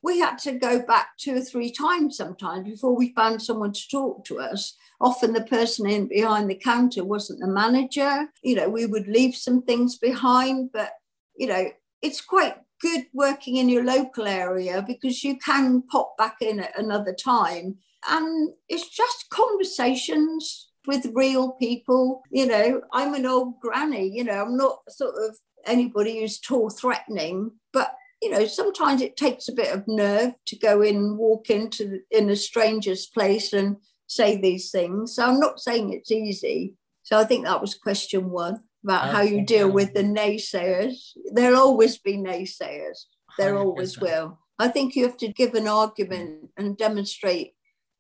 we 0.06 0.20
had 0.20 0.38
to 0.38 0.52
go 0.52 0.80
back 0.80 1.08
two 1.18 1.36
or 1.36 1.40
three 1.40 1.68
times 1.68 2.16
sometimes 2.16 2.70
before 2.70 2.94
we 2.94 3.12
found 3.14 3.42
someone 3.42 3.72
to 3.72 3.88
talk 3.88 4.24
to 4.24 4.38
us. 4.38 4.76
Often 5.00 5.32
the 5.32 5.42
person 5.42 5.84
in 5.90 6.06
behind 6.06 6.48
the 6.48 6.54
counter 6.54 7.02
wasn't 7.02 7.40
the 7.40 7.48
manager. 7.48 8.28
You 8.40 8.54
know, 8.54 8.68
we 8.68 8.86
would 8.86 9.08
leave 9.08 9.34
some 9.34 9.62
things 9.62 9.98
behind, 9.98 10.70
but 10.72 10.92
you 11.36 11.48
know, 11.48 11.70
it's 12.02 12.20
quite 12.20 12.54
good 12.80 13.06
working 13.12 13.56
in 13.56 13.68
your 13.68 13.82
local 13.82 14.28
area 14.28 14.80
because 14.86 15.24
you 15.24 15.38
can 15.38 15.82
pop 15.82 16.16
back 16.16 16.36
in 16.40 16.60
at 16.60 16.78
another 16.78 17.12
time. 17.12 17.76
And 18.08 18.54
it's 18.68 18.88
just 18.88 19.28
conversations 19.30 20.68
with 20.86 21.10
real 21.14 21.50
people. 21.54 22.22
You 22.30 22.46
know, 22.46 22.80
I'm 22.92 23.14
an 23.14 23.26
old 23.26 23.58
granny, 23.58 24.06
you 24.06 24.22
know, 24.22 24.40
I'm 24.40 24.56
not 24.56 24.78
sort 24.88 25.16
of 25.16 25.36
anybody 25.66 26.20
who's 26.20 26.38
tall 26.38 26.70
threatening, 26.70 27.50
but 27.72 27.92
you 28.22 28.30
know, 28.30 28.46
sometimes 28.46 29.02
it 29.02 29.16
takes 29.16 29.48
a 29.48 29.52
bit 29.52 29.74
of 29.74 29.86
nerve 29.86 30.32
to 30.46 30.56
go 30.56 30.82
in, 30.82 31.16
walk 31.16 31.50
into 31.50 32.00
in 32.10 32.30
a 32.30 32.36
stranger's 32.36 33.06
place 33.06 33.52
and 33.52 33.76
say 34.06 34.40
these 34.40 34.70
things. 34.70 35.14
So 35.14 35.26
I'm 35.26 35.40
not 35.40 35.60
saying 35.60 35.92
it's 35.92 36.10
easy. 36.10 36.74
So 37.02 37.18
I 37.18 37.24
think 37.24 37.44
that 37.44 37.60
was 37.60 37.74
question 37.74 38.30
one 38.30 38.60
about 38.84 39.10
how 39.10 39.20
you 39.20 39.44
deal 39.44 39.70
with 39.70 39.94
the 39.94 40.02
naysayers. 40.02 40.96
There'll 41.32 41.60
always 41.60 41.98
be 41.98 42.16
naysayers. 42.16 43.04
There 43.38 43.56
always 43.58 43.98
will. 43.98 44.38
I 44.58 44.68
think 44.68 44.96
you 44.96 45.04
have 45.04 45.18
to 45.18 45.28
give 45.28 45.54
an 45.54 45.68
argument 45.68 46.50
and 46.56 46.76
demonstrate 46.76 47.52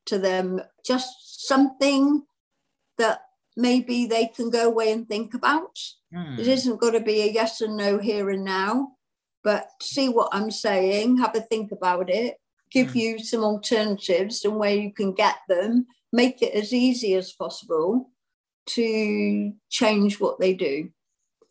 to 0.06 0.18
them 0.18 0.60
just 0.84 1.46
something 1.46 2.22
that 2.98 3.20
maybe 3.56 4.06
they 4.06 4.26
can 4.26 4.48
go 4.48 4.66
away 4.68 4.92
and 4.92 5.06
think 5.08 5.34
about. 5.34 5.78
Mm. 6.14 6.38
It 6.38 6.46
isn't 6.46 6.80
got 6.80 6.92
to 6.92 7.00
be 7.00 7.22
a 7.22 7.32
yes 7.32 7.60
and 7.60 7.76
no 7.76 7.98
here 7.98 8.30
and 8.30 8.44
now 8.44 8.95
but 9.46 9.70
see 9.80 10.08
what 10.08 10.28
I'm 10.32 10.50
saying, 10.50 11.18
have 11.18 11.36
a 11.36 11.40
think 11.40 11.70
about 11.70 12.10
it, 12.10 12.34
give 12.72 12.88
mm. 12.88 12.94
you 12.96 13.18
some 13.20 13.44
alternatives 13.44 14.44
and 14.44 14.56
where 14.56 14.74
you 14.74 14.92
can 14.92 15.12
get 15.12 15.36
them, 15.48 15.86
make 16.12 16.42
it 16.42 16.52
as 16.52 16.72
easy 16.72 17.14
as 17.14 17.32
possible 17.32 18.10
to 18.70 19.52
change 19.70 20.18
what 20.18 20.40
they 20.40 20.52
do. 20.52 20.90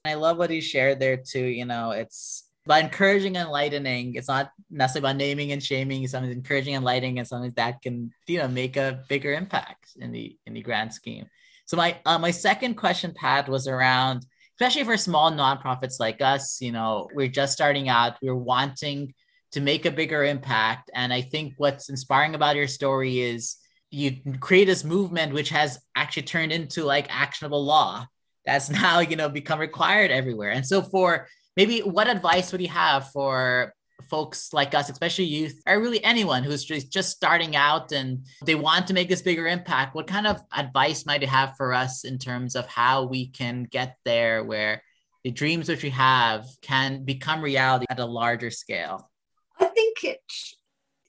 I 0.04 0.16
love 0.16 0.38
what 0.38 0.50
he 0.50 0.60
shared 0.60 1.00
there 1.00 1.16
too. 1.16 1.46
You 1.46 1.64
know, 1.64 1.92
it's 1.92 2.50
by 2.66 2.80
encouraging 2.80 3.38
and 3.38 3.48
enlightening. 3.48 4.16
It's 4.16 4.28
not 4.28 4.52
necessarily 4.70 5.12
about 5.12 5.18
naming 5.18 5.54
and 5.54 5.64
shaming. 5.64 6.04
It's 6.04 6.12
something 6.12 6.34
encouraging 6.34 6.76
and 6.76 6.82
enlightening 6.82 7.18
and 7.20 7.26
something 7.26 7.54
that 7.56 7.82
can, 7.82 8.12
you 8.28 8.40
know, 8.40 8.50
make 8.50 8.76
a 8.76 9.06
bigger 9.08 9.32
impact 9.32 9.92
in 9.96 10.12
the 10.12 10.38
in 10.46 10.54
the 10.54 10.62
grand 10.62 10.94
scheme. 10.94 11.28
So 11.66 11.78
my 11.78 11.98
uh, 12.06 12.20
my 12.20 12.32
second 12.32 12.74
question, 12.76 13.14
Pat, 13.16 13.48
was 13.48 13.70
around 13.70 14.26
especially 14.56 14.84
for 14.84 14.98
small 14.98 15.32
nonprofits 15.32 16.00
like 16.00 16.22
us, 16.22 16.62
you 16.62 16.72
know, 16.72 17.10
we're 17.14 17.28
just 17.28 17.54
starting 17.54 17.90
out, 17.90 18.16
we're 18.22 18.36
wanting 18.36 19.14
to 19.52 19.62
make 19.62 19.86
a 19.86 19.92
bigger 19.92 20.24
impact. 20.24 20.90
And 20.94 21.14
I 21.14 21.22
think 21.22 21.54
what's 21.58 21.90
inspiring 21.90 22.36
about 22.36 22.56
your 22.56 22.68
story 22.68 23.20
is 23.20 23.58
you 23.92 24.18
create 24.40 24.66
this 24.66 24.84
movement 24.84 25.34
which 25.34 25.50
has 25.50 25.80
actually 25.96 26.24
turned 26.24 26.52
into 26.52 26.84
like 26.84 27.08
actionable 27.10 27.64
law 27.64 28.06
that's 28.46 28.70
now, 28.82 29.00
you 29.00 29.16
know, 29.16 29.30
become 29.30 29.60
required 29.60 30.12
everywhere. 30.12 30.52
And 30.52 30.66
so 30.66 30.82
for 30.82 31.28
maybe 31.58 31.80
what 31.80 32.08
advice 32.08 32.52
would 32.52 32.62
you 32.62 32.70
have 32.70 33.10
for 33.12 33.74
folks 34.04 34.54
like 34.54 34.74
us, 34.74 34.90
especially 34.90 35.26
youth, 35.26 35.62
or 35.68 35.80
really 35.80 36.04
anyone 36.04 36.44
who's 36.44 36.64
just, 36.64 36.92
just 36.92 37.10
starting 37.10 37.56
out 37.56 37.92
and 37.92 38.26
they 38.44 38.56
want 38.56 38.88
to 38.88 38.94
make 38.94 39.10
this 39.10 39.22
bigger 39.22 39.48
impact, 39.48 39.96
what 39.96 40.08
kind 40.08 40.28
of 40.28 40.42
advice 40.56 41.06
might 41.06 41.22
you 41.22 41.28
have 41.28 41.56
for 41.58 41.74
us 41.74 42.06
in 42.06 42.18
terms 42.18 42.56
of 42.56 42.68
how 42.68 43.06
we 43.06 43.28
can 43.30 43.64
get 43.64 43.98
there 44.06 44.44
where 44.44 44.82
the 45.24 45.32
dreams 45.32 45.68
which 45.68 45.84
we 45.84 45.90
have 45.90 46.46
can 46.62 47.04
become 47.04 47.42
reality 47.42 47.86
at 47.90 48.00
a 48.00 48.06
larger 48.06 48.52
scale? 48.52 49.10
I 49.60 49.66
think 49.66 50.04
it's 50.04 50.56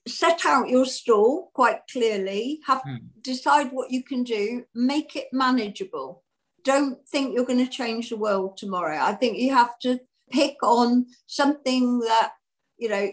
set 0.07 0.45
out 0.45 0.69
your 0.69 0.85
stall 0.85 1.51
quite 1.53 1.81
clearly, 1.91 2.61
have 2.65 2.81
hmm. 2.81 2.95
decide 3.21 3.69
what 3.71 3.91
you 3.91 4.03
can 4.03 4.23
do, 4.23 4.63
make 4.73 5.15
it 5.15 5.27
manageable. 5.31 6.23
Don't 6.63 7.05
think 7.07 7.33
you're 7.33 7.45
going 7.45 7.63
to 7.63 7.71
change 7.71 8.09
the 8.09 8.17
world 8.17 8.57
tomorrow. 8.57 8.97
I 8.99 9.13
think 9.13 9.37
you 9.37 9.53
have 9.53 9.77
to 9.79 9.99
pick 10.31 10.57
on 10.63 11.05
something 11.27 11.99
that 11.99 12.31
you 12.77 12.89
know 12.89 13.11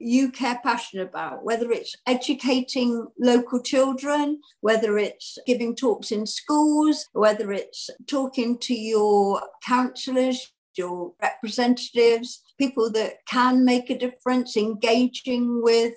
you 0.00 0.32
care 0.32 0.58
passionate 0.64 1.08
about, 1.08 1.44
whether 1.44 1.70
it's 1.70 1.94
educating 2.06 3.06
local 3.18 3.62
children, 3.62 4.40
whether 4.62 4.96
it's 4.96 5.36
giving 5.46 5.76
talks 5.76 6.10
in 6.10 6.26
schools, 6.26 7.06
whether 7.12 7.52
it's 7.52 7.90
talking 8.06 8.58
to 8.58 8.74
your 8.74 9.42
councillors, 9.62 10.52
your 10.74 11.12
representatives, 11.20 12.42
people 12.58 12.90
that 12.92 13.16
can 13.28 13.64
make 13.64 13.90
a 13.90 13.98
difference, 13.98 14.56
engaging 14.56 15.62
with 15.62 15.94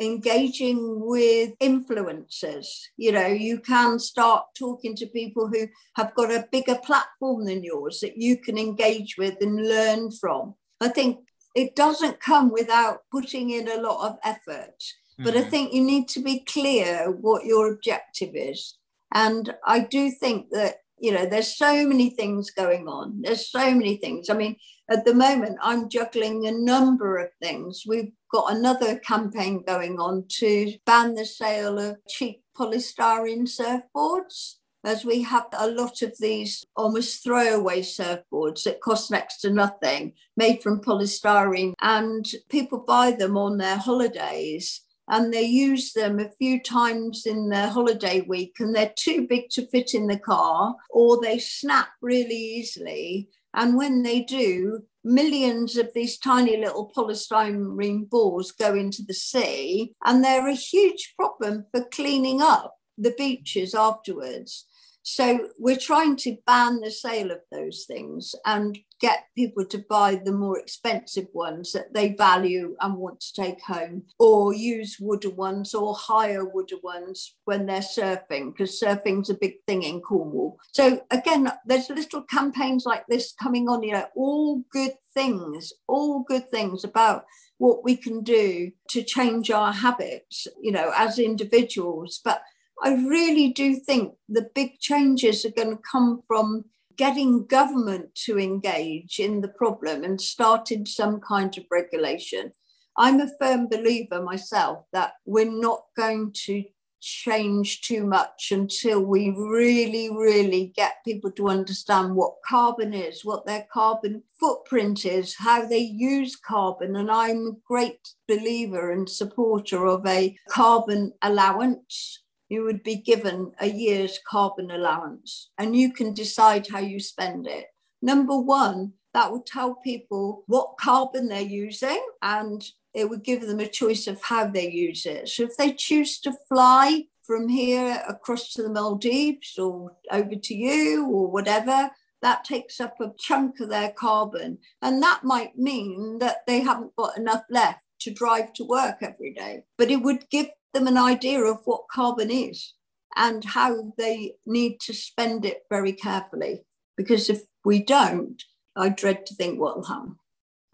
engaging 0.00 1.06
with 1.06 1.56
influencers. 1.60 2.66
You 2.96 3.12
know, 3.12 3.26
you 3.26 3.60
can 3.60 4.00
start 4.00 4.46
talking 4.58 4.96
to 4.96 5.06
people 5.06 5.48
who 5.48 5.68
have 5.94 6.12
got 6.16 6.32
a 6.32 6.48
bigger 6.50 6.76
platform 6.84 7.44
than 7.44 7.62
yours 7.62 8.00
that 8.00 8.16
you 8.16 8.38
can 8.38 8.58
engage 8.58 9.16
with 9.16 9.36
and 9.40 9.68
learn 9.68 10.10
from. 10.10 10.54
I 10.80 10.88
think 10.88 11.18
it 11.54 11.76
doesn't 11.76 12.20
come 12.20 12.50
without 12.50 13.00
putting 13.10 13.50
in 13.50 13.68
a 13.68 13.80
lot 13.80 14.10
of 14.10 14.18
effort. 14.24 14.78
Mm-hmm. 14.80 15.24
But 15.24 15.36
I 15.36 15.40
mm-hmm. 15.40 15.50
think 15.50 15.72
you 15.72 15.82
need 15.82 16.08
to 16.08 16.20
be 16.20 16.40
clear 16.40 17.10
what 17.10 17.44
your 17.44 17.72
objective 17.72 18.30
is. 18.34 18.76
And 19.12 19.54
I 19.64 19.80
do 19.80 20.10
think 20.10 20.50
that, 20.50 20.76
you 20.98 21.12
know, 21.12 21.26
there's 21.26 21.56
so 21.56 21.86
many 21.86 22.10
things 22.10 22.50
going 22.50 22.88
on. 22.88 23.22
There's 23.22 23.50
so 23.50 23.72
many 23.72 23.96
things. 23.96 24.28
I 24.28 24.34
mean, 24.34 24.56
at 24.90 25.04
the 25.04 25.14
moment, 25.14 25.58
I'm 25.62 25.88
juggling 25.88 26.46
a 26.46 26.52
number 26.52 27.18
of 27.18 27.28
things. 27.40 27.84
We've 27.86 28.12
got 28.32 28.52
another 28.52 28.98
campaign 28.98 29.62
going 29.64 30.00
on 30.00 30.24
to 30.40 30.72
ban 30.84 31.14
the 31.14 31.24
sale 31.24 31.78
of 31.78 31.98
cheap 32.08 32.42
polystyrene 32.58 33.48
surfboards 33.48 34.56
as 34.84 35.04
we 35.04 35.22
have 35.22 35.46
a 35.52 35.68
lot 35.68 36.02
of 36.02 36.16
these 36.18 36.64
almost 36.76 37.22
throwaway 37.22 37.80
surfboards 37.80 38.64
that 38.64 38.80
cost 38.80 39.10
next 39.10 39.38
to 39.38 39.50
nothing, 39.50 40.12
made 40.36 40.62
from 40.62 40.80
polystyrene, 40.80 41.72
and 41.80 42.26
people 42.48 42.78
buy 42.78 43.10
them 43.10 43.36
on 43.36 43.58
their 43.58 43.78
holidays 43.78 44.82
and 45.08 45.32
they 45.32 45.42
use 45.42 45.92
them 45.92 46.18
a 46.18 46.30
few 46.30 46.62
times 46.62 47.26
in 47.26 47.50
their 47.50 47.68
holiday 47.68 48.22
week 48.22 48.56
and 48.58 48.74
they're 48.74 48.92
too 48.96 49.26
big 49.28 49.50
to 49.50 49.66
fit 49.66 49.94
in 49.94 50.06
the 50.06 50.18
car 50.18 50.74
or 50.90 51.20
they 51.20 51.38
snap 51.38 51.88
really 52.00 52.34
easily. 52.34 53.28
And 53.52 53.76
when 53.76 54.02
they 54.02 54.22
do, 54.22 54.80
millions 55.04 55.76
of 55.76 55.90
these 55.94 56.18
tiny 56.18 56.56
little 56.56 56.90
polystyrene 56.96 58.08
balls 58.08 58.52
go 58.52 58.74
into 58.74 59.02
the 59.06 59.14
sea 59.14 59.92
and 60.04 60.24
they're 60.24 60.48
a 60.48 60.54
huge 60.54 61.14
problem 61.16 61.66
for 61.70 61.84
cleaning 61.84 62.40
up 62.40 62.74
the 62.96 63.14
beaches 63.16 63.74
afterwards. 63.74 64.66
So 65.06 65.48
we're 65.58 65.76
trying 65.76 66.16
to 66.16 66.38
ban 66.46 66.80
the 66.80 66.90
sale 66.90 67.30
of 67.30 67.40
those 67.52 67.84
things 67.86 68.34
and 68.46 68.78
get 69.00 69.26
people 69.36 69.66
to 69.66 69.84
buy 69.90 70.14
the 70.14 70.32
more 70.32 70.58
expensive 70.58 71.26
ones 71.34 71.72
that 71.72 71.92
they 71.92 72.14
value 72.14 72.74
and 72.80 72.96
want 72.96 73.20
to 73.20 73.34
take 73.34 73.60
home, 73.60 74.04
or 74.18 74.54
use 74.54 74.96
wooden 74.98 75.36
ones 75.36 75.74
or 75.74 75.94
hire 75.94 76.46
wooden 76.46 76.78
ones 76.82 77.36
when 77.44 77.66
they're 77.66 77.80
surfing, 77.80 78.52
because 78.52 78.80
surfing's 78.80 79.28
a 79.28 79.34
big 79.34 79.56
thing 79.66 79.82
in 79.82 80.00
Cornwall. 80.00 80.58
So 80.72 81.02
again, 81.10 81.52
there's 81.66 81.90
little 81.90 82.22
campaigns 82.22 82.86
like 82.86 83.06
this 83.06 83.34
coming 83.34 83.68
on, 83.68 83.82
you 83.82 83.92
know, 83.92 84.06
all 84.16 84.62
good 84.72 84.92
things, 85.12 85.70
all 85.86 86.22
good 86.22 86.48
things 86.48 86.82
about 86.82 87.26
what 87.58 87.84
we 87.84 87.94
can 87.94 88.22
do 88.22 88.70
to 88.88 89.02
change 89.02 89.50
our 89.50 89.72
habits, 89.72 90.46
you 90.62 90.72
know, 90.72 90.92
as 90.96 91.18
individuals. 91.18 92.20
But 92.24 92.40
I 92.82 92.94
really 92.94 93.52
do 93.52 93.76
think 93.76 94.14
the 94.28 94.48
big 94.54 94.78
changes 94.80 95.44
are 95.44 95.50
going 95.50 95.76
to 95.76 95.82
come 95.90 96.22
from 96.26 96.64
getting 96.96 97.46
government 97.46 98.14
to 98.14 98.38
engage 98.38 99.18
in 99.18 99.40
the 99.40 99.48
problem 99.48 100.04
and 100.04 100.20
starting 100.20 100.86
some 100.86 101.20
kind 101.20 101.56
of 101.58 101.64
regulation. 101.70 102.52
I'm 102.96 103.20
a 103.20 103.30
firm 103.38 103.68
believer 103.68 104.22
myself 104.22 104.84
that 104.92 105.14
we're 105.24 105.50
not 105.50 105.82
going 105.96 106.32
to 106.44 106.64
change 107.00 107.82
too 107.82 108.06
much 108.06 108.50
until 108.50 109.00
we 109.00 109.28
really, 109.36 110.08
really 110.10 110.72
get 110.74 111.04
people 111.04 111.30
to 111.32 111.48
understand 111.48 112.14
what 112.14 112.36
carbon 112.46 112.94
is, 112.94 113.24
what 113.24 113.44
their 113.44 113.66
carbon 113.72 114.22
footprint 114.40 115.04
is, 115.04 115.36
how 115.36 115.66
they 115.66 115.78
use 115.78 116.34
carbon. 116.34 116.96
And 116.96 117.10
I'm 117.10 117.46
a 117.46 117.56
great 117.66 118.08
believer 118.26 118.90
and 118.90 119.08
supporter 119.08 119.86
of 119.86 120.06
a 120.06 120.34
carbon 120.48 121.12
allowance 121.20 122.23
you 122.54 122.64
would 122.64 122.84
be 122.84 122.96
given 122.96 123.50
a 123.60 123.66
year's 123.66 124.20
carbon 124.26 124.70
allowance 124.70 125.50
and 125.58 125.76
you 125.76 125.92
can 125.92 126.14
decide 126.14 126.68
how 126.68 126.78
you 126.78 127.00
spend 127.00 127.48
it. 127.48 127.66
Number 128.00 128.38
one, 128.38 128.92
that 129.12 129.32
would 129.32 129.44
tell 129.44 129.74
people 129.74 130.44
what 130.46 130.78
carbon 130.80 131.28
they're 131.28 131.40
using 131.40 132.00
and 132.22 132.64
it 132.94 133.10
would 133.10 133.24
give 133.24 133.42
them 133.42 133.58
a 133.58 133.66
choice 133.66 134.06
of 134.06 134.22
how 134.22 134.46
they 134.46 134.70
use 134.70 135.04
it. 135.04 135.28
So 135.28 135.42
if 135.42 135.56
they 135.56 135.72
choose 135.72 136.20
to 136.20 136.32
fly 136.48 137.04
from 137.24 137.48
here 137.48 138.02
across 138.08 138.52
to 138.52 138.62
the 138.62 138.70
Maldives 138.70 139.58
or 139.58 139.96
over 140.12 140.36
to 140.36 140.54
you 140.54 141.06
or 141.06 141.30
whatever, 141.30 141.90
that 142.22 142.44
takes 142.44 142.80
up 142.80 143.00
a 143.00 143.12
chunk 143.18 143.60
of 143.60 143.68
their 143.68 143.90
carbon. 143.90 144.58
And 144.80 145.02
that 145.02 145.24
might 145.24 145.58
mean 145.58 146.18
that 146.20 146.38
they 146.46 146.60
haven't 146.60 146.94
got 146.96 147.18
enough 147.18 147.42
left 147.50 147.84
to 148.00 148.12
drive 148.12 148.52
to 148.54 148.64
work 148.64 148.98
every 149.02 149.34
day. 149.34 149.64
But 149.76 149.90
it 149.90 150.02
would 150.02 150.28
give 150.30 150.48
them 150.74 150.86
an 150.86 150.98
idea 150.98 151.40
of 151.42 151.60
what 151.64 151.88
carbon 151.90 152.30
is 152.30 152.74
and 153.16 153.44
how 153.44 153.92
they 153.96 154.34
need 154.44 154.80
to 154.80 154.92
spend 154.92 155.44
it 155.44 155.62
very 155.70 155.92
carefully. 155.92 156.64
Because 156.96 157.30
if 157.30 157.42
we 157.64 157.82
don't, 157.82 158.42
I 158.76 158.90
dread 158.90 159.26
to 159.26 159.34
think 159.34 159.58
what 159.58 159.76
will 159.76 159.84
happen. 159.84 160.16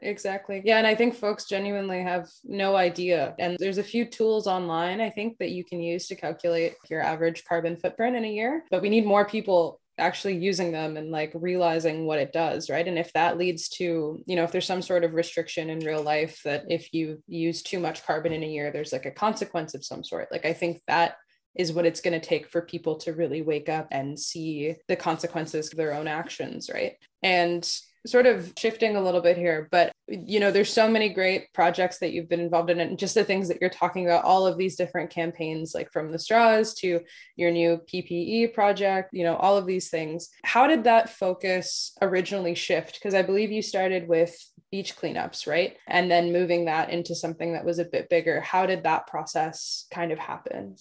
Exactly. 0.02 0.62
Yeah. 0.64 0.78
And 0.78 0.86
I 0.86 0.94
think 0.94 1.14
folks 1.14 1.44
genuinely 1.44 2.02
have 2.02 2.28
no 2.44 2.76
idea. 2.76 3.34
And 3.38 3.56
there's 3.58 3.78
a 3.78 3.82
few 3.82 4.04
tools 4.04 4.46
online, 4.46 5.00
I 5.00 5.10
think, 5.10 5.38
that 5.38 5.50
you 5.50 5.64
can 5.64 5.80
use 5.80 6.06
to 6.08 6.14
calculate 6.14 6.74
your 6.88 7.02
average 7.02 7.44
carbon 7.44 7.76
footprint 7.76 8.16
in 8.16 8.24
a 8.24 8.32
year. 8.32 8.64
But 8.70 8.82
we 8.82 8.88
need 8.88 9.06
more 9.06 9.26
people 9.26 9.79
actually 10.00 10.36
using 10.36 10.72
them 10.72 10.96
and 10.96 11.10
like 11.10 11.32
realizing 11.34 12.06
what 12.06 12.18
it 12.18 12.32
does 12.32 12.70
right? 12.70 12.88
And 12.88 12.98
if 12.98 13.12
that 13.12 13.38
leads 13.38 13.68
to 13.70 14.22
you 14.26 14.36
know 14.36 14.44
if 14.44 14.52
there's 14.52 14.66
some 14.66 14.82
sort 14.82 15.04
of 15.04 15.14
restriction 15.14 15.70
in 15.70 15.80
real 15.80 16.02
life 16.02 16.40
that 16.44 16.64
if 16.68 16.92
you 16.92 17.22
use 17.26 17.62
too 17.62 17.78
much 17.78 18.04
carbon 18.04 18.32
in 18.32 18.42
a 18.42 18.48
year 18.48 18.70
there's 18.70 18.92
like 18.92 19.06
a 19.06 19.10
consequence 19.10 19.74
of 19.74 19.84
some 19.84 20.02
sort 20.02 20.28
like 20.32 20.44
i 20.44 20.52
think 20.52 20.80
that 20.86 21.16
is 21.56 21.72
what 21.72 21.86
it's 21.86 22.00
going 22.00 22.18
to 22.18 22.26
take 22.26 22.48
for 22.48 22.62
people 22.62 22.96
to 22.96 23.12
really 23.12 23.42
wake 23.42 23.68
up 23.68 23.88
and 23.90 24.18
see 24.18 24.76
the 24.88 24.96
consequences 24.96 25.70
of 25.70 25.76
their 25.76 25.92
own 25.92 26.06
actions 26.06 26.70
right? 26.72 26.94
And 27.22 27.68
sort 28.06 28.26
of 28.26 28.52
shifting 28.56 28.96
a 28.96 29.02
little 29.02 29.20
bit 29.20 29.36
here, 29.36 29.68
but 29.70 29.92
you 30.08 30.40
know, 30.40 30.50
there's 30.50 30.72
so 30.72 30.88
many 30.88 31.08
great 31.08 31.52
projects 31.52 31.98
that 31.98 32.12
you've 32.12 32.28
been 32.28 32.40
involved 32.40 32.70
in, 32.70 32.80
and 32.80 32.98
just 32.98 33.14
the 33.14 33.24
things 33.24 33.48
that 33.48 33.58
you're 33.60 33.70
talking 33.70 34.06
about, 34.06 34.24
all 34.24 34.46
of 34.46 34.58
these 34.58 34.76
different 34.76 35.10
campaigns, 35.10 35.74
like 35.74 35.92
from 35.92 36.10
the 36.10 36.18
straws 36.18 36.74
to 36.74 37.00
your 37.36 37.50
new 37.50 37.80
PPE 37.92 38.52
project, 38.52 39.10
you 39.12 39.24
know, 39.24 39.36
all 39.36 39.56
of 39.56 39.66
these 39.66 39.88
things. 39.90 40.30
How 40.44 40.66
did 40.66 40.84
that 40.84 41.10
focus 41.10 41.92
originally 42.02 42.54
shift? 42.54 42.94
Because 42.94 43.14
I 43.14 43.22
believe 43.22 43.52
you 43.52 43.62
started 43.62 44.08
with 44.08 44.36
beach 44.70 44.96
cleanups, 44.96 45.46
right? 45.46 45.76
And 45.86 46.10
then 46.10 46.32
moving 46.32 46.64
that 46.66 46.90
into 46.90 47.14
something 47.14 47.52
that 47.52 47.64
was 47.64 47.78
a 47.78 47.84
bit 47.84 48.08
bigger. 48.08 48.40
How 48.40 48.66
did 48.66 48.84
that 48.84 49.06
process 49.06 49.86
kind 49.92 50.12
of 50.12 50.18
happen? 50.18 50.76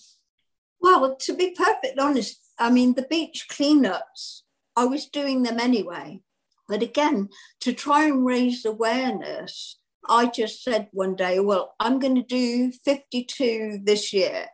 Well, 0.80 1.16
to 1.18 1.36
be 1.36 1.52
perfectly 1.52 2.00
honest, 2.00 2.40
I 2.58 2.72
mean, 2.72 2.94
the 2.94 3.08
beach 3.10 3.48
cleanups, 3.52 4.42
I 4.76 4.86
was 4.86 5.08
doing 5.08 5.44
them 5.44 5.60
anyway. 5.60 6.22
But 6.70 6.84
again, 6.84 7.30
to 7.62 7.74
try 7.74 8.06
and 8.06 8.26
raise 8.26 8.64
awareness, 8.64 9.78
I 10.08 10.28
just 10.28 10.64
said 10.64 10.88
one 10.92 11.16
day, 11.16 11.40
well, 11.40 11.76
I'm 11.80 12.00
going 12.00 12.16
to 12.16 12.22
do 12.22 12.72
52 12.72 13.82
this 13.84 14.14
year. 14.14 14.46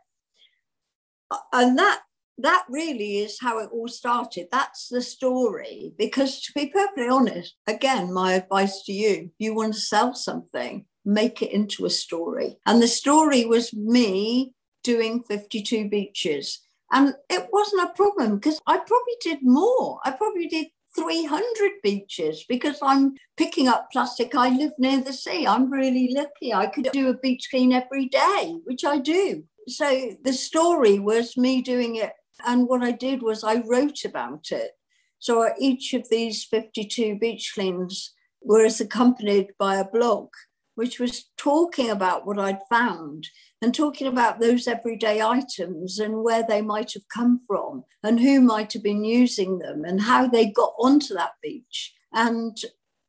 And 1.52 1.78
that 1.78 2.00
that 2.38 2.64
really 2.68 3.18
is 3.18 3.38
how 3.40 3.58
it 3.58 3.70
all 3.72 3.88
started. 3.88 4.48
That's 4.52 4.88
the 4.88 5.00
story. 5.02 5.92
Because 5.98 6.42
to 6.42 6.52
be 6.52 6.66
perfectly 6.66 7.08
honest, 7.08 7.54
again, 7.66 8.12
my 8.12 8.34
advice 8.34 8.82
to 8.84 8.92
you, 8.92 9.30
you 9.38 9.54
want 9.54 9.74
to 9.74 9.80
sell 9.80 10.14
something, 10.14 10.84
make 11.04 11.40
it 11.40 11.50
into 11.50 11.86
a 11.86 11.90
story. 11.90 12.58
And 12.66 12.82
the 12.82 12.88
story 12.88 13.46
was 13.46 13.72
me 13.72 14.52
doing 14.84 15.22
52 15.22 15.88
beaches. 15.88 16.60
And 16.92 17.14
it 17.30 17.48
wasn't 17.52 17.84
a 17.84 17.94
problem 17.94 18.36
because 18.36 18.60
I 18.66 18.76
probably 18.76 19.16
did 19.22 19.38
more. 19.42 19.98
I 20.04 20.12
probably 20.12 20.46
did 20.46 20.66
300 20.96 21.70
beaches 21.82 22.44
because 22.48 22.78
I'm 22.82 23.14
picking 23.36 23.68
up 23.68 23.88
plastic. 23.92 24.34
I 24.34 24.48
live 24.48 24.72
near 24.78 25.00
the 25.00 25.12
sea. 25.12 25.46
I'm 25.46 25.70
really 25.70 26.12
lucky. 26.12 26.52
I 26.52 26.66
could 26.66 26.88
do 26.92 27.10
a 27.10 27.14
beach 27.14 27.48
clean 27.50 27.72
every 27.72 28.06
day, 28.06 28.56
which 28.64 28.84
I 28.84 28.98
do. 28.98 29.44
So 29.68 30.16
the 30.24 30.32
story 30.32 30.98
was 30.98 31.36
me 31.36 31.62
doing 31.62 31.96
it. 31.96 32.12
And 32.46 32.68
what 32.68 32.82
I 32.82 32.92
did 32.92 33.22
was 33.22 33.44
I 33.44 33.62
wrote 33.66 34.04
about 34.04 34.50
it. 34.50 34.72
So 35.18 35.48
each 35.58 35.94
of 35.94 36.08
these 36.08 36.44
52 36.44 37.18
beach 37.18 37.52
cleans 37.54 38.14
was 38.42 38.80
accompanied 38.80 39.48
by 39.58 39.76
a 39.76 39.88
blog, 39.88 40.28
which 40.74 41.00
was 41.00 41.30
talking 41.36 41.90
about 41.90 42.26
what 42.26 42.38
I'd 42.38 42.60
found 42.70 43.28
and 43.66 43.74
talking 43.74 44.06
about 44.06 44.38
those 44.38 44.68
everyday 44.68 45.20
items 45.20 45.98
and 45.98 46.22
where 46.22 46.44
they 46.48 46.62
might 46.62 46.92
have 46.92 47.08
come 47.12 47.40
from 47.48 47.82
and 48.04 48.20
who 48.20 48.40
might 48.40 48.72
have 48.72 48.82
been 48.84 49.02
using 49.02 49.58
them 49.58 49.84
and 49.84 50.02
how 50.02 50.28
they 50.28 50.46
got 50.46 50.72
onto 50.78 51.12
that 51.14 51.32
beach 51.42 51.92
and 52.14 52.58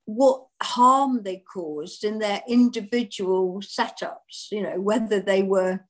what 0.05 0.47
harm 0.63 1.21
they 1.21 1.43
caused 1.53 2.03
in 2.03 2.17
their 2.17 2.41
individual 2.49 3.61
setups, 3.61 4.49
you 4.51 4.63
know, 4.63 4.81
whether 4.81 5.19
they 5.19 5.43
were, 5.43 5.85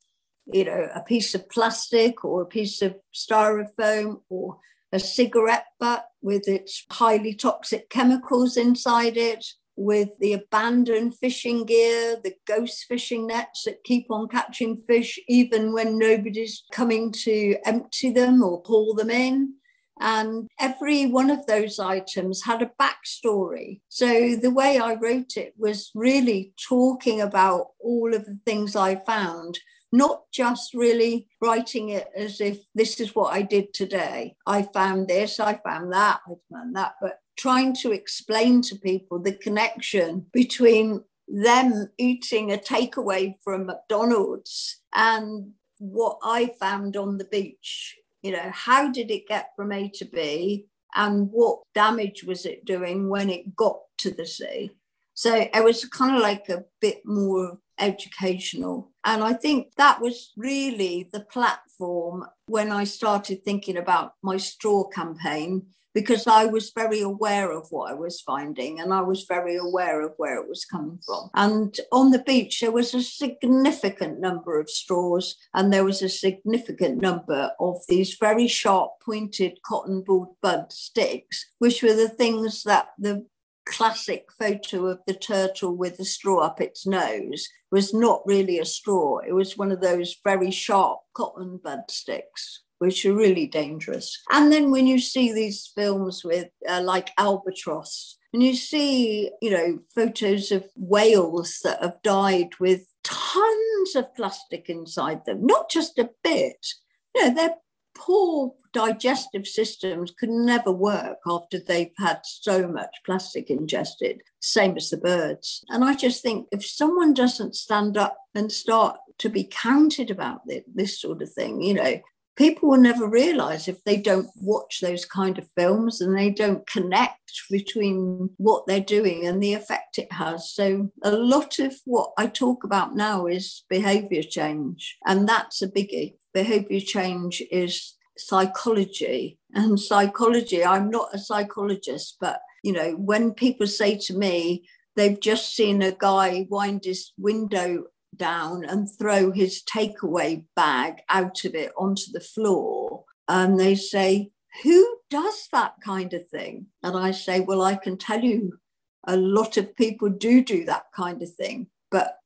you 0.47 0.65
know, 0.65 0.89
a 0.93 0.99
piece 0.99 1.34
of 1.34 1.49
plastic 1.49 2.25
or 2.25 2.41
a 2.41 2.45
piece 2.45 2.82
of 2.82 2.93
styrofoam 3.15 4.19
or 4.27 4.60
a 4.91 4.99
cigarette 4.99 5.67
butt 5.80 6.10
with 6.21 6.45
its 6.45 6.84
highly 6.91 7.34
toxic 7.34 7.89
chemicals 7.89 8.58
inside 8.58 9.15
it, 9.15 9.45
with 9.78 10.10
the 10.20 10.34
abandoned 10.34 11.16
fishing 11.16 11.63
gear, 11.63 12.20
the 12.22 12.34
ghost 12.46 12.86
fishing 12.90 13.28
nets 13.28 13.63
that 13.63 13.84
keep 13.84 14.08
on 14.10 14.28
catching 14.28 14.76
fish 14.76 15.20
even 15.30 15.72
when 15.72 16.00
nobody's 16.00 16.63
coming 16.74 17.12
to 17.12 17.56
empty 17.63 18.10
them 18.10 18.44
or 18.44 18.62
pull 18.62 18.96
them 18.96 19.12
in. 19.12 19.54
And 20.00 20.48
every 20.60 21.06
one 21.06 21.30
of 21.30 21.46
those 21.46 21.80
items 21.80 22.44
had 22.44 22.62
a 22.62 22.72
backstory. 22.80 23.82
So 23.88 24.36
the 24.36 24.52
way 24.52 24.80
I 24.80 24.96
wrote 24.96 25.38
it 25.38 25.54
was 25.58 25.92
really 25.96 26.54
talking 26.68 27.22
about 27.22 27.68
all 27.80 28.13
of 28.13 28.26
the 28.26 28.40
things 28.46 28.76
I 28.76 28.96
found, 28.96 29.60
not 29.92 30.24
just 30.32 30.74
really 30.74 31.28
writing 31.42 31.90
it 31.90 32.10
as 32.16 32.42
if 32.42 32.60
this 32.76 33.00
is 33.00 33.16
what 33.16 33.34
I 33.34 33.42
did 33.42 33.74
today. 33.74 34.36
I 34.46 34.63
found 34.63 35.08
this, 35.08 35.40
I 35.40 35.60
found 35.63 35.94
that, 35.94 36.20
I 36.28 36.34
found 36.52 36.76
that, 36.76 36.94
but 37.02 37.20
trying 37.38 37.73
to 37.76 37.91
explain 37.91 38.62
to 38.63 38.76
people 38.76 39.19
the 39.19 39.34
connection 39.34 40.26
between 40.34 41.04
them 41.28 41.89
eating 41.97 42.52
a 42.52 42.58
takeaway 42.58 43.34
from 43.43 43.65
McDonald's 43.65 44.82
and 44.93 45.52
what 45.80 46.17
I 46.23 46.47
found 46.60 46.97
on 46.97 47.17
the 47.17 47.26
beach. 47.26 47.95
You 48.23 48.32
know, 48.32 48.52
how 48.52 48.91
did 48.91 49.12
it 49.12 49.28
get 49.28 49.52
from 49.56 49.71
A 49.71 49.89
to 49.95 50.06
B 50.06 50.65
and 50.95 51.30
what 51.32 51.60
damage 51.76 52.23
was 52.23 52.45
it 52.45 52.65
doing 52.65 53.10
when 53.10 53.30
it 53.30 53.56
got 53.56 53.80
to 54.00 54.12
the 54.12 54.26
sea? 54.26 54.71
So 55.13 55.36
it 55.36 55.63
was 55.63 55.86
kind 55.86 56.15
of 56.15 56.21
like 56.21 56.50
a 56.50 56.65
bit 56.80 57.02
more 57.06 57.60
educational. 57.80 58.91
And 59.04 59.23
I 59.23 59.34
think 59.34 59.73
that 59.76 60.02
was 60.02 60.32
really 60.38 61.10
the 61.12 61.21
platform 61.21 62.26
when 62.47 62.71
I 62.71 62.84
started 62.84 63.43
thinking 63.43 63.78
about 63.78 64.13
my 64.23 64.38
straw 64.38 64.88
campaign 64.88 65.67
because 65.97 66.27
I 66.27 66.45
was 66.45 66.73
very 66.75 67.01
aware 67.01 67.51
of 67.51 67.71
what 67.71 67.89
I 67.89 67.95
was 67.95 68.21
finding 68.21 68.79
and 68.79 68.93
I 68.93 69.01
was 69.01 69.25
very 69.27 69.55
aware 69.55 70.01
of 70.01 70.13
where 70.17 70.39
it 70.39 70.47
was 70.47 70.63
coming 70.63 70.99
from. 71.03 71.31
And 71.33 71.75
on 71.91 72.12
the 72.12 72.19
beach, 72.19 72.60
there 72.60 72.71
was 72.71 72.93
a 72.93 73.01
significant 73.01 74.19
number 74.19 74.60
of 74.60 74.69
straws 74.69 75.36
and 75.55 75.73
there 75.73 75.83
was 75.83 76.03
a 76.03 76.07
significant 76.07 77.01
number 77.01 77.49
of 77.60 77.77
these 77.89 78.15
very 78.19 78.47
sharp 78.47 78.91
pointed 79.03 79.57
cotton 79.65 80.03
bud 80.39 80.71
sticks, 80.71 81.47
which 81.57 81.81
were 81.81 81.95
the 81.95 82.10
things 82.10 82.62
that 82.62 82.89
the 82.99 83.25
classic 83.65 84.27
photo 84.38 84.86
of 84.86 84.99
the 85.07 85.15
turtle 85.15 85.75
with 85.75 85.97
the 85.97 86.05
straw 86.05 86.41
up 86.41 86.62
its 86.62 86.86
nose 86.86 87.49
was 87.71 87.91
not 87.91 88.21
really 88.27 88.60
a 88.60 88.65
straw. 88.65 89.17
It 89.27 89.33
was 89.33 89.57
one 89.57 89.71
of 89.71 89.81
those 89.81 90.15
very 90.23 90.51
sharp 90.51 90.99
cotton 91.15 91.60
bud 91.63 91.89
sticks 91.89 92.62
which 92.80 93.06
are 93.06 93.13
really 93.13 93.48
dangerous. 93.48 94.22
And 94.32 94.52
then 94.52 94.72
when 94.72 94.88
you 94.88 95.00
see 95.00 95.34
these 95.34 95.72
films 95.76 96.24
with 96.24 96.50
uh, 96.68 96.82
like 96.82 97.12
Albatross, 97.18 98.18
and 98.34 98.44
you 98.44 98.56
see, 98.56 99.32
you 99.42 99.50
know, 99.50 99.80
photos 99.96 100.52
of 100.52 100.66
whales 100.76 101.60
that 101.63 101.82
have 101.82 102.02
died 102.04 102.50
with 102.60 102.94
tons 103.04 103.96
of 103.96 104.13
plastic 104.16 104.70
inside 104.70 105.26
them, 105.26 105.46
not 105.46 105.70
just 105.70 105.98
a 105.98 106.10
bit. 106.24 106.68
You 107.16 107.30
know, 107.30 107.36
their 107.36 107.56
poor 107.96 108.54
digestive 108.74 109.48
systems 109.48 110.12
could 110.12 110.30
never 110.30 110.72
work 110.72 111.18
after 111.28 111.60
they've 111.60 111.94
had 111.98 112.20
so 112.24 112.68
much 112.68 112.96
plastic 113.06 113.50
ingested, 113.50 114.22
same 114.40 114.78
as 114.78 114.90
the 114.90 114.98
birds. 114.98 115.63
And 115.70 115.84
I 115.84 115.96
just 115.96 116.22
think 116.22 116.48
if 116.52 116.66
someone 116.66 117.13
doesn't 117.13 117.56
stand 117.56 117.98
up 117.98 118.18
and 118.36 118.52
start 118.52 119.00
to 119.18 119.30
be 119.30 119.50
counted 119.50 120.12
about 120.12 120.42
this, 120.46 120.63
this 120.72 121.02
sort 121.02 121.22
of 121.22 121.32
thing, 121.32 121.62
you 121.63 121.74
know, 121.74 122.00
people 122.38 122.69
will 122.69 122.78
never 122.78 123.08
realize 123.08 123.67
if 123.67 123.84
they 123.84 123.97
don't 123.97 124.30
watch 124.39 124.80
those 124.80 125.04
kind 125.06 125.38
of 125.38 125.50
films 125.58 126.00
and 126.00 126.15
they 126.15 126.30
don't 126.30 126.65
connect 126.67 127.41
between 127.50 128.30
what 128.38 128.65
they're 128.67 128.80
doing 128.80 129.26
and 129.26 129.41
the 129.41 129.54
effect 129.54 129.97
it 129.97 130.12
has. 130.12 130.52
So, 130.52 130.89
a 131.04 131.12
lot 131.12 131.60
of 131.60 131.76
what 131.86 132.12
I 132.17 132.28
talk 132.28 132.63
about 132.63 132.95
now 132.95 133.26
is 133.26 133.63
behavior 133.69 134.23
change, 134.23 134.97
and 135.06 135.28
that's 135.28 135.62
a 135.62 135.67
biggie. 135.67 136.15
Behavior 136.34 136.80
change 136.80 137.43
is 137.52 137.95
psychology, 138.17 139.39
and 139.54 139.80
psychology, 139.80 140.63
I'm 140.63 140.89
not 140.89 141.10
a 141.13 141.19
psychologist, 141.19 142.17
but 142.21 142.39
you 142.63 142.71
know, 142.73 142.91
when 142.93 143.34
people 143.34 143.67
say 143.67 143.97
to 143.97 144.13
me, 144.17 144.67
they've 144.95 145.19
just 145.19 145.56
seen 145.56 145.82
a 145.82 145.91
guy 145.91 146.47
wind 146.50 146.86
his 146.86 147.12
window 147.17 147.86
down 148.15 148.65
and 148.65 148.89
throw 148.89 149.32
his 149.32 149.63
takeaway 149.63 150.46
bag 150.56 151.02
out 151.10 151.43
of 151.46 151.56
it 151.56 151.72
onto 151.78 152.12
the 152.12 152.20
floor. 152.20 153.04
And 153.28 153.60
they 153.60 153.76
say, 153.76 154.32
Who 154.63 154.98
does 155.10 155.48
that 155.52 155.76
kind 155.84 156.13
of 156.13 156.28
thing? 156.30 156.67
And 156.84 156.98
I 156.98 157.12
say, 157.12 157.39
Well, 157.39 157.62
I 157.62 157.76
can 157.76 157.98
tell 157.98 158.22
you 158.22 158.60
a 159.06 159.17
lot 159.17 159.58
of 159.58 159.76
people 159.76 160.10
do 160.10 160.43
do 160.43 160.65
that 160.65 160.86
kind 160.93 161.22
of 161.22 161.34
thing, 161.34 161.67
but 161.89 162.17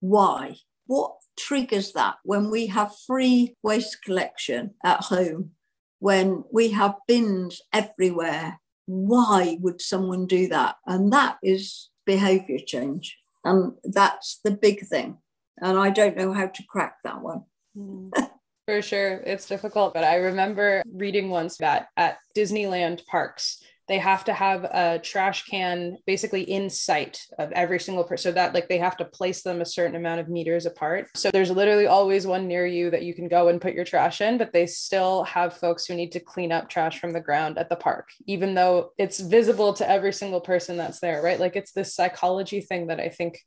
why? 0.00 0.56
What 0.86 1.16
triggers 1.36 1.92
that 1.92 2.16
when 2.22 2.50
we 2.50 2.66
have 2.66 2.94
free 3.06 3.54
waste 3.62 4.02
collection 4.02 4.74
at 4.84 5.04
home, 5.04 5.52
when 5.98 6.44
we 6.52 6.70
have 6.70 6.96
bins 7.08 7.60
everywhere? 7.72 8.60
Why 8.86 9.58
would 9.60 9.80
someone 9.80 10.26
do 10.26 10.46
that? 10.48 10.76
And 10.86 11.12
that 11.12 11.38
is 11.42 11.90
behavior 12.04 12.60
change. 12.64 13.16
And 13.44 13.72
that's 13.82 14.38
the 14.44 14.52
big 14.52 14.86
thing 14.86 15.18
and 15.60 15.78
I 15.78 15.90
don't 15.90 16.16
know 16.16 16.32
how 16.32 16.46
to 16.46 16.62
crack 16.68 16.96
that 17.04 17.20
one. 17.20 17.44
Hmm. 17.74 18.10
For 18.66 18.82
sure, 18.82 19.22
it's 19.24 19.46
difficult. 19.46 19.94
But 19.94 20.02
I 20.02 20.16
remember 20.16 20.82
reading 20.92 21.30
once 21.30 21.58
that 21.58 21.88
at 21.96 22.18
Disneyland 22.36 23.06
parks, 23.06 23.62
they 23.88 23.98
have 23.98 24.24
to 24.24 24.32
have 24.32 24.64
a 24.64 24.98
trash 25.02 25.44
can 25.44 25.96
basically 26.06 26.42
in 26.42 26.68
sight 26.68 27.20
of 27.38 27.52
every 27.52 27.78
single 27.78 28.04
person 28.04 28.30
so 28.30 28.32
that 28.32 28.54
like 28.54 28.68
they 28.68 28.78
have 28.78 28.96
to 28.96 29.04
place 29.04 29.42
them 29.42 29.60
a 29.60 29.66
certain 29.66 29.94
amount 29.96 30.20
of 30.20 30.28
meters 30.28 30.66
apart 30.66 31.08
so 31.14 31.30
there's 31.30 31.50
literally 31.50 31.86
always 31.86 32.26
one 32.26 32.48
near 32.48 32.66
you 32.66 32.90
that 32.90 33.02
you 33.02 33.14
can 33.14 33.28
go 33.28 33.48
and 33.48 33.60
put 33.60 33.74
your 33.74 33.84
trash 33.84 34.20
in 34.20 34.38
but 34.38 34.52
they 34.52 34.66
still 34.66 35.22
have 35.24 35.56
folks 35.56 35.86
who 35.86 35.94
need 35.94 36.10
to 36.10 36.20
clean 36.20 36.50
up 36.50 36.68
trash 36.68 36.98
from 36.98 37.12
the 37.12 37.20
ground 37.20 37.58
at 37.58 37.68
the 37.68 37.76
park 37.76 38.08
even 38.26 38.54
though 38.54 38.90
it's 38.98 39.20
visible 39.20 39.72
to 39.72 39.88
every 39.88 40.12
single 40.12 40.40
person 40.40 40.76
that's 40.76 41.00
there 41.00 41.22
right 41.22 41.40
like 41.40 41.56
it's 41.56 41.72
this 41.72 41.94
psychology 41.94 42.60
thing 42.60 42.86
that 42.86 43.00
i 43.00 43.08
think 43.08 43.38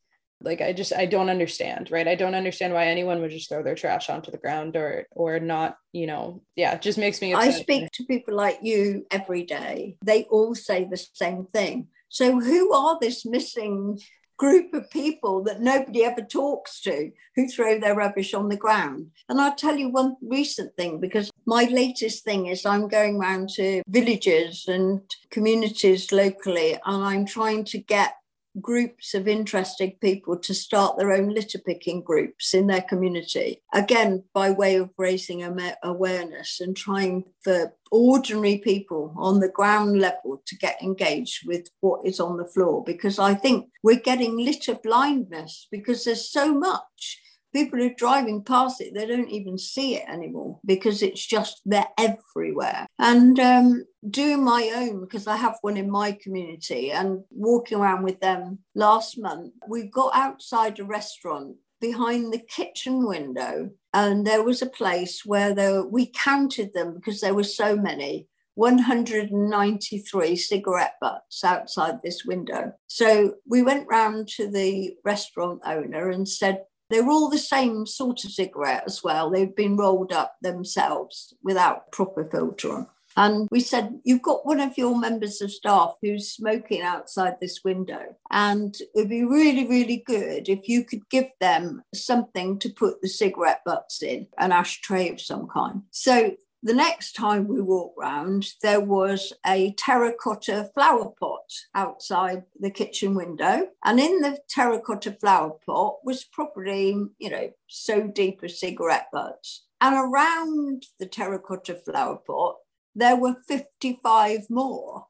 like 0.42 0.62
i 0.62 0.72
just 0.72 0.94
i 0.94 1.06
don't 1.06 1.30
understand 1.30 1.92
right 1.92 2.08
i 2.08 2.16
don't 2.16 2.36
understand 2.36 2.74
why 2.74 2.86
anyone 2.86 3.20
would 3.20 3.32
just 3.32 3.50
throw 3.50 3.64
their 3.64 3.76
trash 3.76 4.10
onto 4.10 4.32
the 4.32 4.38
ground 4.38 4.76
or 4.76 5.06
or 5.12 5.40
not 5.40 5.78
you 5.92 6.08
know 6.08 6.42
yeah 6.56 6.74
it 6.74 6.82
just 6.82 6.98
makes 6.98 7.22
me 7.22 7.34
upset. 7.34 7.54
i 7.54 7.60
speak 7.60 7.92
to 7.92 8.06
people 8.06 8.36
like 8.36 8.60
you 8.62 9.06
every 9.12 9.44
day 9.44 9.98
they 10.04 10.24
all 10.26 10.56
say 10.56 10.86
the 10.86 10.98
same 11.14 11.46
thing 11.46 11.88
so 12.10 12.40
who 12.40 12.74
are 12.74 12.98
this 13.00 13.26
missing 13.26 14.00
group 14.40 14.74
of 14.74 14.90
people 14.90 15.44
that 15.44 15.62
nobody 15.62 16.04
ever 16.04 16.22
talks 16.22 16.80
to 16.80 17.12
who 17.36 17.48
throw 17.48 17.78
their 17.78 17.94
rubbish 17.94 18.34
on 18.34 18.48
the 18.48 18.56
ground. 18.56 19.08
And 19.28 19.40
I'll 19.40 19.54
tell 19.54 19.76
you 19.76 19.90
one 19.90 20.16
recent 20.22 20.76
thing 20.78 21.00
because 21.00 21.30
my 21.46 21.66
latest 21.66 22.24
thing 22.24 22.48
is 22.48 22.66
I'm 22.66 22.88
going 22.88 23.18
around 23.18 23.50
to 23.58 23.84
villages 23.88 24.64
and 24.68 25.02
communities 25.30 26.12
locally 26.14 26.74
and 26.74 27.04
I'm 27.04 27.26
trying 27.26 27.66
to 27.66 27.80
get 27.80 28.14
groups 28.62 29.14
of 29.14 29.28
interested 29.28 30.00
people 30.02 30.38
to 30.38 30.54
start 30.54 30.98
their 30.98 31.12
own 31.12 31.30
litter 31.30 31.60
picking 31.60 32.02
groups 32.02 32.54
in 32.54 32.68
their 32.68 32.82
community. 32.82 33.62
Again, 33.74 34.24
by 34.34 34.52
way 34.52 34.76
of 34.76 34.90
raising 34.98 35.44
awareness 35.84 36.60
and 36.60 36.76
trying 36.76 37.26
for 37.44 37.74
ordinary 37.92 38.58
people 38.58 39.14
on 39.18 39.40
the 39.40 39.50
ground 39.50 40.00
level 40.00 40.42
to 40.46 40.58
get 40.58 40.82
engaged 40.82 41.48
with 41.48 41.70
what 41.80 42.06
is 42.06 42.20
on 42.20 42.38
the 42.38 42.46
floor. 42.46 42.84
Because 42.84 43.20
I 43.20 43.34
think 43.34 43.70
we're 43.84 44.00
getting 44.00 44.38
litter 44.38 44.76
blindness 44.76 45.68
because 45.72 46.04
there's 46.04 46.30
so 46.30 46.54
much 46.54 47.19
people 47.54 47.82
are 47.84 47.94
driving 47.94 48.44
past 48.44 48.82
it, 48.82 48.94
they 48.94 49.06
don't 49.06 49.30
even 49.30 49.58
see 49.58 49.96
it 49.96 50.08
anymore 50.08 50.60
because 50.66 51.02
it's 51.02 51.26
just 51.26 51.62
they're 51.66 51.88
everywhere. 51.98 52.88
And 52.98 53.40
um, 53.40 53.86
doing 54.10 54.44
my 54.44 54.72
own, 54.76 55.02
because 55.02 55.28
I 55.28 55.38
have 55.38 55.58
one 55.62 55.78
in 55.78 55.90
my 55.90 56.12
community, 56.12 56.92
and 56.92 57.24
walking 57.30 57.80
around 57.80 58.04
with 58.04 58.20
them 58.20 58.60
last 58.76 59.18
month, 59.18 59.54
we 59.68 59.84
got 59.84 60.12
outside 60.16 60.80
a 60.80 60.84
restaurant 60.84 61.56
behind 61.82 62.34
the 62.34 62.40
kitchen 62.40 63.08
window, 63.08 63.70
and 63.94 64.26
there 64.26 64.44
was 64.44 64.62
a 64.62 64.70
place 64.70 65.26
where 65.26 65.54
there, 65.54 65.84
we 65.84 66.12
counted 66.12 66.74
them 66.74 66.96
because 66.96 67.22
there 67.22 67.36
were 67.36 67.44
so 67.44 67.76
many. 67.76 68.28
193 68.56 70.36
cigarette 70.36 70.96
butts 71.00 71.46
outside 71.46 72.00
this 72.04 72.26
window. 72.26 72.74
So 72.88 73.36
we 73.48 73.62
went 73.62 73.88
round 73.88 74.28
to 74.36 74.52
the 74.52 74.96
restaurant 75.06 75.62
owner 75.66 76.10
and 76.10 76.28
said, 76.28 76.64
they 76.90 77.02
were 77.02 77.12
all 77.12 77.30
the 77.30 77.38
same 77.38 77.86
sort 77.86 78.24
of 78.24 78.32
cigarette 78.32 78.84
as 78.86 79.04
well. 79.04 79.30
They'd 79.30 79.56
been 79.56 79.78
rolled 79.78 80.12
up 80.12 80.36
themselves 80.42 81.34
without 81.44 81.92
proper 81.92 82.26
filter 82.26 82.74
on. 82.74 82.88
And 83.18 83.48
we 83.52 83.60
said, 83.60 84.00
You've 84.04 84.22
got 84.22 84.46
one 84.46 84.60
of 84.60 84.78
your 84.78 84.98
members 84.98 85.42
of 85.42 85.52
staff 85.52 85.96
who's 86.02 86.32
smoking 86.32 86.82
outside 86.82 87.36
this 87.42 87.62
window. 87.66 88.16
And 88.32 88.76
it'd 88.96 89.10
be 89.10 89.24
really, 89.24 89.68
really 89.68 90.04
good 90.06 90.48
if 90.48 90.70
you 90.70 90.84
could 90.84 91.08
give 91.10 91.30
them 91.42 91.82
something 91.94 92.60
to 92.60 92.70
put 92.70 93.02
the 93.02 93.10
cigarette 93.10 93.62
butts 93.66 94.02
in, 94.02 94.28
an 94.38 94.52
ashtray 94.52 95.10
of 95.10 95.20
some 95.20 95.48
kind. 95.48 95.82
So 95.92 96.32
the 96.62 96.74
next 96.74 97.14
time 97.14 97.48
we 97.48 97.62
walked 97.62 97.98
round, 97.98 98.46
there 98.62 98.82
was 98.82 99.32
a 99.46 99.74
terracotta 99.74 100.70
flower 100.74 101.12
pot 101.20 101.54
outside 101.74 102.44
the 102.60 102.70
kitchen 102.70 103.16
window. 103.16 103.70
And 103.86 104.00
in 104.00 104.20
the 104.20 104.40
terracotta 104.50 105.14
flower 105.14 105.52
pot 105.66 106.00
was 106.04 106.26
probably, 106.26 106.96
you 107.18 107.30
know, 107.30 107.52
so 107.68 108.08
deep 108.08 108.42
as 108.44 108.60
cigarette 108.60 109.08
butts. 109.14 109.64
And 109.80 109.96
around 109.96 110.84
the 111.00 111.06
terracotta 111.06 111.76
flower 111.76 112.18
pot, 112.18 112.58
there 112.94 113.16
were 113.16 113.36
55 113.48 114.50
more. 114.50 115.06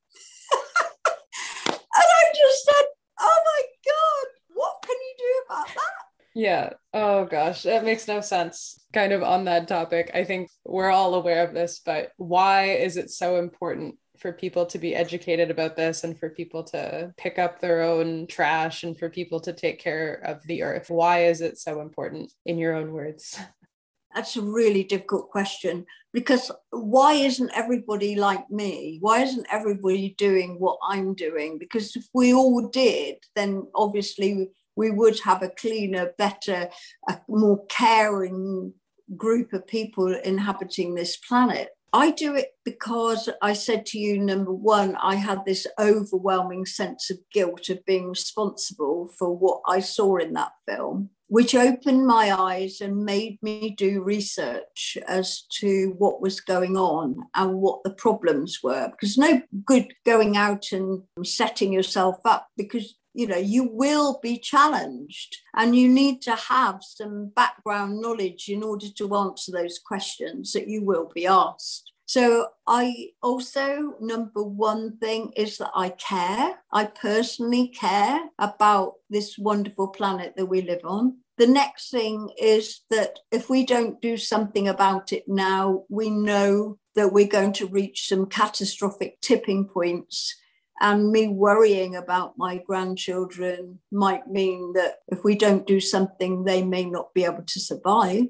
and 1.72 1.80
I 1.96 2.34
just 2.36 2.66
said, 2.66 2.86
oh 3.20 3.40
my 3.46 3.62
God, 3.86 4.28
what 4.54 4.76
can 4.84 4.96
you 4.96 5.16
do 5.18 5.44
about 5.48 5.68
that? 5.68 6.29
Yeah. 6.40 6.70
Oh 6.94 7.26
gosh, 7.26 7.64
that 7.64 7.84
makes 7.84 8.08
no 8.08 8.22
sense. 8.22 8.80
Kind 8.94 9.12
of 9.12 9.24
on 9.24 9.44
that 9.44 9.68
topic, 9.68 10.10
I 10.14 10.24
think 10.24 10.50
we're 10.64 10.90
all 10.90 11.16
aware 11.16 11.46
of 11.46 11.54
this, 11.54 11.82
but 11.86 12.14
why 12.16 12.76
is 12.76 12.96
it 12.96 13.10
so 13.10 13.36
important 13.36 13.96
for 14.18 14.32
people 14.32 14.66
to 14.68 14.80
be 14.80 14.96
educated 14.96 15.52
about 15.52 15.76
this 15.76 16.06
and 16.06 16.18
for 16.18 16.30
people 16.30 16.64
to 16.64 17.14
pick 17.18 17.40
up 17.40 17.60
their 17.60 17.82
own 17.82 18.26
trash 18.28 18.84
and 18.84 18.98
for 18.98 19.10
people 19.10 19.42
to 19.42 19.52
take 19.52 19.80
care 19.80 20.22
of 20.26 20.42
the 20.48 20.64
earth? 20.64 20.90
Why 20.90 21.26
is 21.26 21.42
it 21.42 21.58
so 21.58 21.82
important 21.82 22.32
in 22.46 22.58
your 22.58 22.74
own 22.74 22.94
words? 22.94 23.38
That's 24.16 24.38
a 24.38 24.42
really 24.42 24.86
difficult 24.86 25.30
question 25.30 25.86
because 26.14 26.52
why 26.72 27.14
isn't 27.16 27.52
everybody 27.54 28.16
like 28.16 28.50
me? 28.50 28.98
Why 29.02 29.24
isn't 29.24 29.46
everybody 29.52 30.16
doing 30.18 30.56
what 30.58 30.78
I'm 30.82 31.16
doing? 31.16 31.60
Because 31.60 31.98
if 31.98 32.08
we 32.14 32.34
all 32.34 32.70
did, 32.70 33.18
then 33.36 33.68
obviously 33.76 34.50
we 34.80 34.90
would 34.90 35.20
have 35.20 35.44
a 35.44 35.50
cleaner, 35.50 36.14
better, 36.18 36.70
a 37.10 37.20
more 37.28 37.66
caring 37.68 38.74
group 39.18 39.52
of 39.52 39.68
people 39.68 40.16
inhabiting 40.24 40.96
this 40.96 41.18
planet. 41.18 41.72
I 41.92 42.12
do 42.12 42.34
it 42.36 42.52
because 42.64 43.28
I 43.42 43.54
said 43.54 43.86
to 43.88 44.00
you, 44.00 44.20
number 44.20 44.54
one, 44.54 44.96
I 44.96 45.16
had 45.16 45.44
this 45.44 45.68
overwhelming 45.78 46.66
sense 46.66 47.10
of 47.10 47.18
guilt 47.34 47.68
of 47.68 47.84
being 47.86 48.08
responsible 48.10 49.12
for 49.18 49.36
what 49.36 49.60
I 49.68 49.82
saw 49.82 50.16
in 50.16 50.32
that 50.34 50.52
film, 50.66 51.10
which 51.28 51.56
opened 51.56 52.08
my 52.08 52.32
eyes 52.32 52.80
and 52.80 53.04
made 53.04 53.38
me 53.42 53.76
do 53.76 54.02
research 54.02 54.98
as 55.08 55.42
to 55.60 55.96
what 55.98 56.22
was 56.22 56.40
going 56.40 56.78
on 56.78 57.18
and 57.36 57.56
what 57.56 57.84
the 57.84 57.94
problems 57.94 58.60
were. 58.64 58.90
Because 58.92 59.18
no 59.18 59.42
good 59.66 59.94
going 60.06 60.38
out 60.38 60.72
and 60.72 61.02
setting 61.26 61.74
yourself 61.74 62.20
up 62.24 62.48
because 62.56 62.96
you 63.20 63.28
know 63.28 63.38
you 63.38 63.70
will 63.70 64.18
be 64.24 64.38
challenged 64.38 65.36
and 65.54 65.76
you 65.76 65.90
need 65.90 66.22
to 66.22 66.36
have 66.36 66.80
some 66.82 67.32
background 67.36 68.00
knowledge 68.00 68.48
in 68.48 68.64
order 68.64 68.88
to 68.98 69.14
answer 69.14 69.52
those 69.52 69.78
questions 69.78 70.54
that 70.54 70.70
you 70.70 70.82
will 70.86 71.12
be 71.14 71.28
asked. 71.28 71.92
So 72.06 72.48
i 72.66 73.10
also 73.22 73.96
number 74.00 74.42
one 74.42 74.98
thing 74.98 75.34
is 75.36 75.58
that 75.58 75.72
i 75.76 75.90
care. 75.90 76.56
I 76.72 76.86
personally 76.86 77.68
care 77.68 78.22
about 78.40 78.94
this 79.10 79.38
wonderful 79.38 79.90
planet 79.90 80.34
that 80.38 80.46
we 80.46 80.62
live 80.62 80.86
on. 80.86 81.18
The 81.38 81.48
next 81.48 81.92
thing 81.92 82.30
is 82.42 82.82
that 82.90 83.20
if 83.32 83.50
we 83.50 83.66
don't 83.66 84.02
do 84.02 84.16
something 84.16 84.68
about 84.70 85.12
it 85.12 85.26
now 85.28 85.84
we 85.90 86.10
know 86.10 86.80
that 86.96 87.12
we're 87.12 87.38
going 87.40 87.54
to 87.54 87.68
reach 87.68 88.08
some 88.08 88.26
catastrophic 88.28 89.20
tipping 89.20 89.66
points 89.66 90.36
and 90.82 91.12
me 91.12 91.28
worrying 91.28 91.96
about 91.96 92.38
my 92.38 92.58
grandchildren 92.58 93.80
might 93.92 94.28
mean 94.28 94.74
that 94.74 95.00
if 95.08 95.24
we 95.24 95.36
don't 95.36 95.68
do 95.68 95.80
something, 95.80 96.44
they 96.44 96.64
may 96.64 96.86
not 96.86 97.14
be 97.14 97.26
able 97.26 97.44
to 97.44 97.60
survive. 97.60 98.26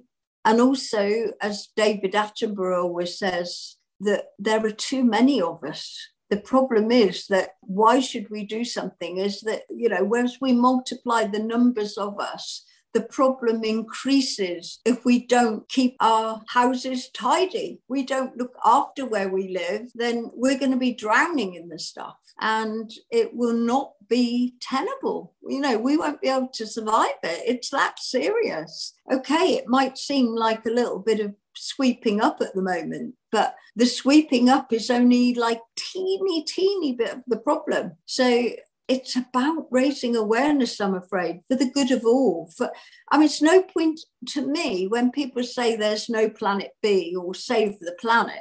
And 0.45 0.59
also, 0.59 1.33
as 1.41 1.67
David 1.75 2.13
Attenborough 2.13 2.83
always 2.83 3.17
says, 3.19 3.75
that 3.99 4.25
there 4.39 4.65
are 4.65 4.71
too 4.71 5.03
many 5.03 5.41
of 5.41 5.63
us. 5.63 5.97
The 6.29 6.37
problem 6.37 6.91
is 6.91 7.27
that 7.27 7.55
why 7.61 7.99
should 7.99 8.29
we 8.29 8.45
do 8.45 8.63
something? 8.63 9.17
Is 9.17 9.41
that, 9.41 9.63
you 9.69 9.89
know, 9.89 10.13
as 10.13 10.37
we 10.39 10.53
multiply 10.53 11.25
the 11.25 11.39
numbers 11.39 11.97
of 11.97 12.19
us, 12.19 12.65
the 12.93 13.01
problem 13.01 13.63
increases 13.63 14.79
if 14.85 15.05
we 15.05 15.25
don't 15.25 15.67
keep 15.69 15.95
our 15.99 16.41
houses 16.47 17.09
tidy. 17.09 17.79
We 17.87 18.03
don't 18.03 18.37
look 18.37 18.55
after 18.65 19.05
where 19.05 19.29
we 19.29 19.49
live, 19.49 19.91
then 19.95 20.31
we're 20.33 20.57
going 20.57 20.71
to 20.71 20.77
be 20.77 20.93
drowning 20.93 21.55
in 21.55 21.69
the 21.69 21.79
stuff 21.79 22.17
and 22.39 22.91
it 23.11 23.35
will 23.35 23.53
not 23.53 23.93
be 24.07 24.55
tenable. 24.61 25.33
You 25.47 25.61
know, 25.61 25.77
we 25.77 25.97
won't 25.97 26.21
be 26.21 26.29
able 26.29 26.49
to 26.53 26.65
survive 26.65 27.19
it. 27.23 27.43
It's 27.45 27.69
that 27.69 27.99
serious. 27.99 28.93
Okay, 29.11 29.55
it 29.55 29.67
might 29.67 29.97
seem 29.97 30.35
like 30.35 30.65
a 30.65 30.71
little 30.71 30.99
bit 30.99 31.19
of 31.19 31.35
sweeping 31.55 32.21
up 32.21 32.39
at 32.41 32.53
the 32.55 32.61
moment, 32.61 33.15
but 33.31 33.55
the 33.75 33.85
sweeping 33.85 34.49
up 34.49 34.71
is 34.71 34.89
only 34.89 35.33
like 35.33 35.61
teeny, 35.75 36.43
teeny 36.43 36.93
bit 36.93 37.13
of 37.13 37.23
the 37.27 37.37
problem. 37.37 37.93
So 38.05 38.49
it's 38.89 39.15
about 39.15 39.67
raising 39.69 40.15
awareness, 40.15 40.81
I'm 40.81 40.95
afraid, 40.95 41.41
for 41.47 41.55
the 41.55 41.69
good 41.69 41.91
of 41.91 42.03
all. 42.03 42.49
For 42.57 42.71
I 43.11 43.17
mean, 43.17 43.27
it's 43.27 43.41
no 43.41 43.61
point 43.61 43.99
to 44.29 44.45
me 44.45 44.87
when 44.87 45.11
people 45.11 45.43
say 45.43 45.75
there's 45.75 46.09
no 46.09 46.27
planet 46.27 46.71
B 46.81 47.15
or 47.15 47.35
save 47.35 47.79
the 47.79 47.95
planet. 48.01 48.33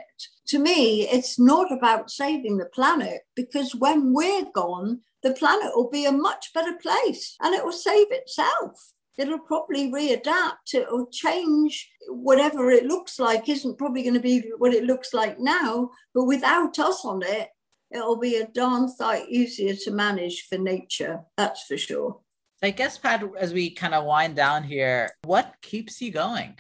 To 0.49 0.59
me, 0.59 1.07
it's 1.07 1.39
not 1.39 1.71
about 1.71 2.11
saving 2.11 2.57
the 2.57 2.65
planet 2.65 3.21
because 3.37 3.75
when 3.75 4.15
we're 4.15 4.47
gone, 4.55 5.03
the 5.23 5.35
planet 5.35 5.73
will 5.75 5.91
be 5.91 6.07
a 6.07 6.13
much 6.13 6.53
better 6.55 6.75
place 6.81 7.37
and 7.43 7.55
it 7.55 7.63
will 7.63 7.73
save 7.73 8.07
itself. 8.11 8.93
It'll 9.19 9.41
probably 9.41 9.91
readapt, 9.91 10.73
it'll 10.73 11.09
change 11.11 11.91
whatever 12.09 12.71
it 12.71 12.87
looks 12.87 13.19
like, 13.19 13.49
isn't 13.49 13.77
probably 13.77 14.03
going 14.05 14.15
to 14.15 14.21
be 14.21 14.45
what 14.59 14.73
it 14.73 14.85
looks 14.85 15.13
like 15.13 15.41
now, 15.41 15.91
but 16.15 16.25
without 16.25 16.79
us 16.79 17.05
on 17.05 17.23
it, 17.25 17.49
it'll 17.91 18.19
be 18.19 18.37
a 18.37 18.47
darn 18.47 18.89
sight 18.89 19.29
easier 19.29 19.75
to 19.75 19.91
manage 19.91 20.47
for 20.49 20.59
nature, 20.59 21.21
that's 21.37 21.65
for 21.65 21.77
sure. 21.77 22.21
I 22.63 22.71
guess, 22.71 22.99
Pat, 22.99 23.23
as 23.39 23.53
we 23.53 23.71
kind 23.71 23.95
of 23.95 24.05
wind 24.05 24.37
down 24.37 24.65
here, 24.65 25.11
what 25.25 25.55
keeps 25.63 26.01
you 26.01 26.11
going? 26.11 26.57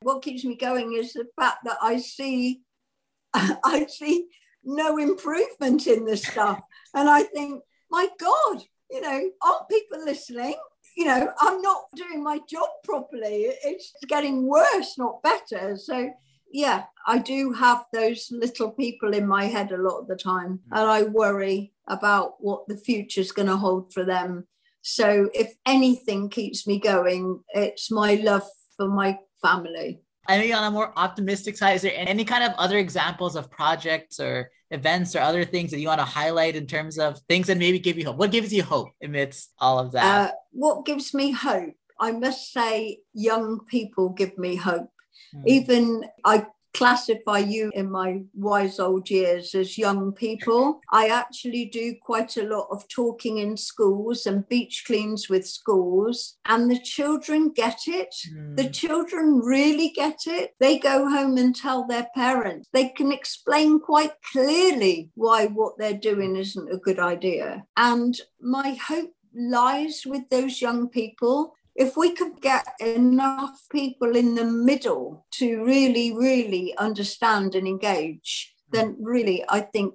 What 0.00 0.22
keeps 0.22 0.44
me 0.44 0.56
going 0.56 0.94
is 0.94 1.12
the 1.12 1.26
fact 1.38 1.58
that 1.64 1.76
I 1.82 1.98
see, 1.98 2.62
I 3.34 3.86
see 3.88 4.28
no 4.64 4.96
improvement 4.96 5.86
in 5.86 6.04
this 6.04 6.24
stuff, 6.24 6.60
and 6.94 7.08
I 7.08 7.24
think, 7.24 7.62
my 7.90 8.08
God, 8.18 8.62
you 8.90 9.00
know, 9.00 9.30
aren't 9.42 9.68
people 9.68 10.04
listening? 10.04 10.56
You 10.96 11.04
know, 11.04 11.30
I'm 11.40 11.60
not 11.60 11.84
doing 11.94 12.24
my 12.24 12.40
job 12.48 12.68
properly. 12.82 13.52
It's 13.62 13.92
getting 14.08 14.46
worse, 14.46 14.96
not 14.98 15.22
better. 15.22 15.76
So 15.76 16.10
yeah, 16.52 16.84
I 17.06 17.18
do 17.18 17.52
have 17.52 17.84
those 17.92 18.28
little 18.30 18.70
people 18.70 19.14
in 19.14 19.26
my 19.26 19.44
head 19.44 19.72
a 19.72 19.76
lot 19.76 20.00
of 20.00 20.08
the 20.08 20.16
time, 20.16 20.60
hmm. 20.68 20.78
and 20.78 20.88
I 20.88 21.02
worry 21.04 21.72
about 21.88 22.34
what 22.40 22.68
the 22.68 22.76
future 22.76 23.20
is 23.20 23.32
going 23.32 23.48
to 23.48 23.56
hold 23.56 23.92
for 23.92 24.04
them. 24.04 24.46
So, 24.82 25.28
if 25.34 25.52
anything 25.66 26.28
keeps 26.28 26.66
me 26.66 26.78
going, 26.78 27.40
it's 27.50 27.90
my 27.90 28.14
love 28.14 28.46
for 28.76 28.88
my 28.88 29.18
family. 29.42 30.00
I 30.28 30.38
mean, 30.38 30.52
on 30.54 30.64
a 30.64 30.70
more 30.70 30.92
optimistic 30.96 31.56
side, 31.56 31.76
is 31.76 31.82
there 31.82 31.92
any 31.96 32.24
kind 32.24 32.44
of 32.44 32.52
other 32.58 32.76
examples 32.76 33.34
of 33.34 33.50
projects 33.50 34.20
or 34.20 34.50
events 34.70 35.16
or 35.16 35.20
other 35.20 35.44
things 35.44 35.70
that 35.70 35.80
you 35.80 35.88
want 35.88 36.00
to 36.00 36.04
highlight 36.04 36.54
in 36.54 36.66
terms 36.66 36.98
of 36.98 37.18
things 37.28 37.46
that 37.46 37.56
maybe 37.56 37.78
give 37.78 37.96
you 37.96 38.04
hope? 38.04 38.16
What 38.16 38.30
gives 38.30 38.52
you 38.52 38.62
hope 38.62 38.90
amidst 39.02 39.52
all 39.58 39.78
of 39.78 39.92
that? 39.92 40.30
Uh, 40.30 40.32
what 40.50 40.84
gives 40.84 41.14
me 41.14 41.30
hope? 41.30 41.72
I 41.98 42.12
must 42.12 42.52
say, 42.52 42.98
young 43.14 43.60
people 43.66 44.10
give 44.10 44.36
me 44.36 44.56
hope 44.56 44.90
Mm. 45.34 45.42
Even 45.46 46.04
I 46.24 46.46
classify 46.74 47.38
you 47.38 47.72
in 47.74 47.90
my 47.90 48.20
wise 48.34 48.78
old 48.78 49.10
years 49.10 49.54
as 49.54 49.78
young 49.78 50.12
people. 50.12 50.80
I 50.92 51.08
actually 51.08 51.64
do 51.66 51.94
quite 52.00 52.36
a 52.36 52.44
lot 52.44 52.68
of 52.70 52.86
talking 52.88 53.38
in 53.38 53.56
schools 53.56 54.26
and 54.26 54.48
beach 54.48 54.84
cleans 54.86 55.28
with 55.28 55.46
schools, 55.46 56.36
and 56.44 56.70
the 56.70 56.78
children 56.78 57.50
get 57.50 57.80
it. 57.86 58.14
Mm. 58.32 58.56
The 58.56 58.68
children 58.70 59.40
really 59.40 59.90
get 59.90 60.20
it. 60.26 60.54
They 60.60 60.78
go 60.78 61.08
home 61.08 61.36
and 61.36 61.54
tell 61.54 61.86
their 61.86 62.08
parents. 62.14 62.68
They 62.72 62.90
can 62.90 63.12
explain 63.12 63.80
quite 63.80 64.12
clearly 64.30 65.10
why 65.14 65.46
what 65.46 65.78
they're 65.78 65.94
doing 65.94 66.36
isn't 66.36 66.72
a 66.72 66.78
good 66.78 66.98
idea. 66.98 67.64
And 67.76 68.18
my 68.40 68.74
hope 68.74 69.10
lies 69.34 70.02
with 70.06 70.28
those 70.30 70.60
young 70.60 70.88
people 70.88 71.54
if 71.78 71.96
we 71.96 72.10
could 72.12 72.40
get 72.40 72.66
enough 72.80 73.64
people 73.70 74.16
in 74.16 74.34
the 74.34 74.44
middle 74.44 75.24
to 75.30 75.64
really, 75.64 76.12
really 76.12 76.76
understand 76.76 77.54
and 77.54 77.68
engage, 77.68 78.52
then 78.70 78.96
really 79.00 79.44
I 79.48 79.60
think 79.60 79.94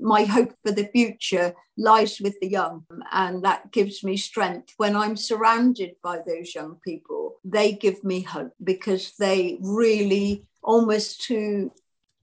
my 0.00 0.24
hope 0.24 0.52
for 0.62 0.72
the 0.72 0.88
future 0.92 1.54
lies 1.78 2.20
with 2.20 2.38
the 2.40 2.48
young. 2.48 2.84
And 3.10 3.42
that 3.44 3.72
gives 3.72 4.04
me 4.04 4.18
strength. 4.18 4.74
When 4.76 4.94
I'm 4.94 5.16
surrounded 5.16 5.92
by 6.04 6.18
those 6.18 6.54
young 6.54 6.76
people, 6.84 7.36
they 7.42 7.72
give 7.72 8.04
me 8.04 8.20
hope 8.20 8.52
because 8.62 9.14
they 9.18 9.56
really 9.60 10.44
almost 10.62 11.22
to 11.22 11.72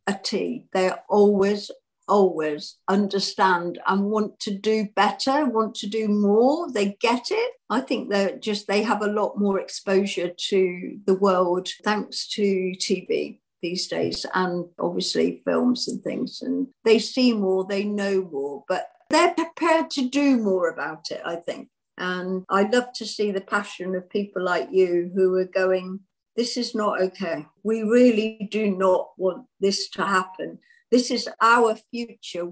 a 0.06 0.14
T, 0.24 0.66
they're 0.72 1.04
always 1.10 1.72
always 2.10 2.78
understand 2.88 3.80
and 3.88 4.06
want 4.06 4.40
to 4.42 4.52
do 4.54 4.88
better, 4.96 5.46
want 5.46 5.76
to 5.76 5.88
do 5.88 6.08
more. 6.08 6.72
They 6.72 6.98
get 7.00 7.28
it. 7.32 7.54
I 7.70 7.82
think 7.82 8.10
that 8.10 8.42
just 8.42 8.68
they 8.68 8.84
have 8.84 9.02
a 9.02 9.08
lot 9.08 9.40
more 9.40 9.60
exposure 9.60 10.32
to 10.50 11.00
the 11.06 11.16
world 11.16 11.70
thanks 11.84 12.28
to 12.30 12.74
TV. 12.78 13.40
these 13.62 13.88
days, 13.88 14.26
and 14.34 14.66
obviously 14.80 15.42
films 15.46 15.88
and 15.88 16.04
things. 16.04 16.42
And 16.42 16.68
they 16.84 17.00
see 17.00 17.34
more, 17.34 17.66
they 17.66 17.84
know 17.84 18.28
more, 18.32 18.64
but 18.68 18.88
they're 19.10 19.34
prepared 19.34 19.90
to 19.92 20.10
do 20.10 20.38
more 20.38 20.70
about 20.70 21.12
it, 21.12 21.22
I 21.26 21.36
think. 21.36 21.70
And 21.98 22.46
I 22.50 22.64
love 22.64 22.94
to 22.96 23.06
see 23.06 23.32
the 23.32 23.42
passion 23.42 23.96
of 23.96 24.10
people 24.10 24.44
like 24.44 24.70
you 24.72 25.12
who 25.14 25.36
are 25.36 25.46
going, 25.46 26.00
this 26.36 26.56
is 26.56 26.74
not 26.74 27.02
okay. 27.02 27.46
We 27.64 27.82
really 27.82 28.48
do 28.50 28.72
not 28.72 29.10
want 29.18 29.48
this 29.60 29.90
to 29.90 30.06
happen. 30.06 30.60
This 30.92 31.12
is 31.12 31.30
our 31.42 31.76
future. 31.92 32.52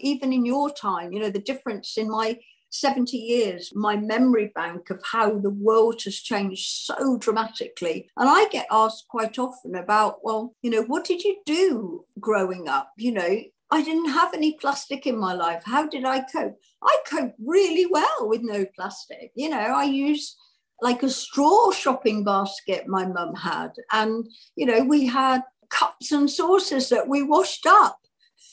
Even 0.00 0.32
in 0.32 0.46
your 0.46 0.70
time, 0.70 1.12
you 1.12 1.20
know, 1.20 1.30
the 1.30 1.38
difference 1.38 1.98
in 1.98 2.10
my 2.10 2.38
70 2.70 3.16
years, 3.16 3.70
my 3.74 3.96
memory 3.96 4.50
bank 4.54 4.90
of 4.90 5.00
how 5.04 5.38
the 5.38 5.50
world 5.50 6.02
has 6.04 6.16
changed 6.16 6.66
so 6.66 7.18
dramatically. 7.18 8.10
And 8.16 8.28
I 8.28 8.48
get 8.48 8.66
asked 8.70 9.06
quite 9.08 9.38
often 9.38 9.76
about, 9.76 10.24
well, 10.24 10.54
you 10.62 10.70
know, 10.70 10.82
what 10.82 11.04
did 11.04 11.22
you 11.22 11.36
do 11.46 12.04
growing 12.18 12.68
up? 12.68 12.90
You 12.96 13.12
know, 13.12 13.40
I 13.70 13.82
didn't 13.82 14.10
have 14.10 14.34
any 14.34 14.54
plastic 14.54 15.06
in 15.06 15.18
my 15.18 15.34
life. 15.34 15.62
How 15.64 15.86
did 15.86 16.04
I 16.04 16.20
cope? 16.20 16.56
I 16.82 16.98
cope 17.06 17.34
really 17.44 17.86
well 17.86 18.28
with 18.28 18.42
no 18.42 18.66
plastic. 18.74 19.30
You 19.34 19.50
know, 19.50 19.58
I 19.58 19.84
use 19.84 20.36
like 20.80 21.02
a 21.02 21.10
straw 21.10 21.70
shopping 21.70 22.24
basket 22.24 22.88
my 22.88 23.06
mum 23.06 23.34
had. 23.34 23.70
And, 23.92 24.26
you 24.56 24.66
know, 24.66 24.82
we 24.82 25.06
had 25.06 25.42
cups 25.74 26.12
and 26.12 26.30
saucers 26.30 26.88
that 26.88 27.08
we 27.08 27.22
washed 27.22 27.66
up. 27.66 27.98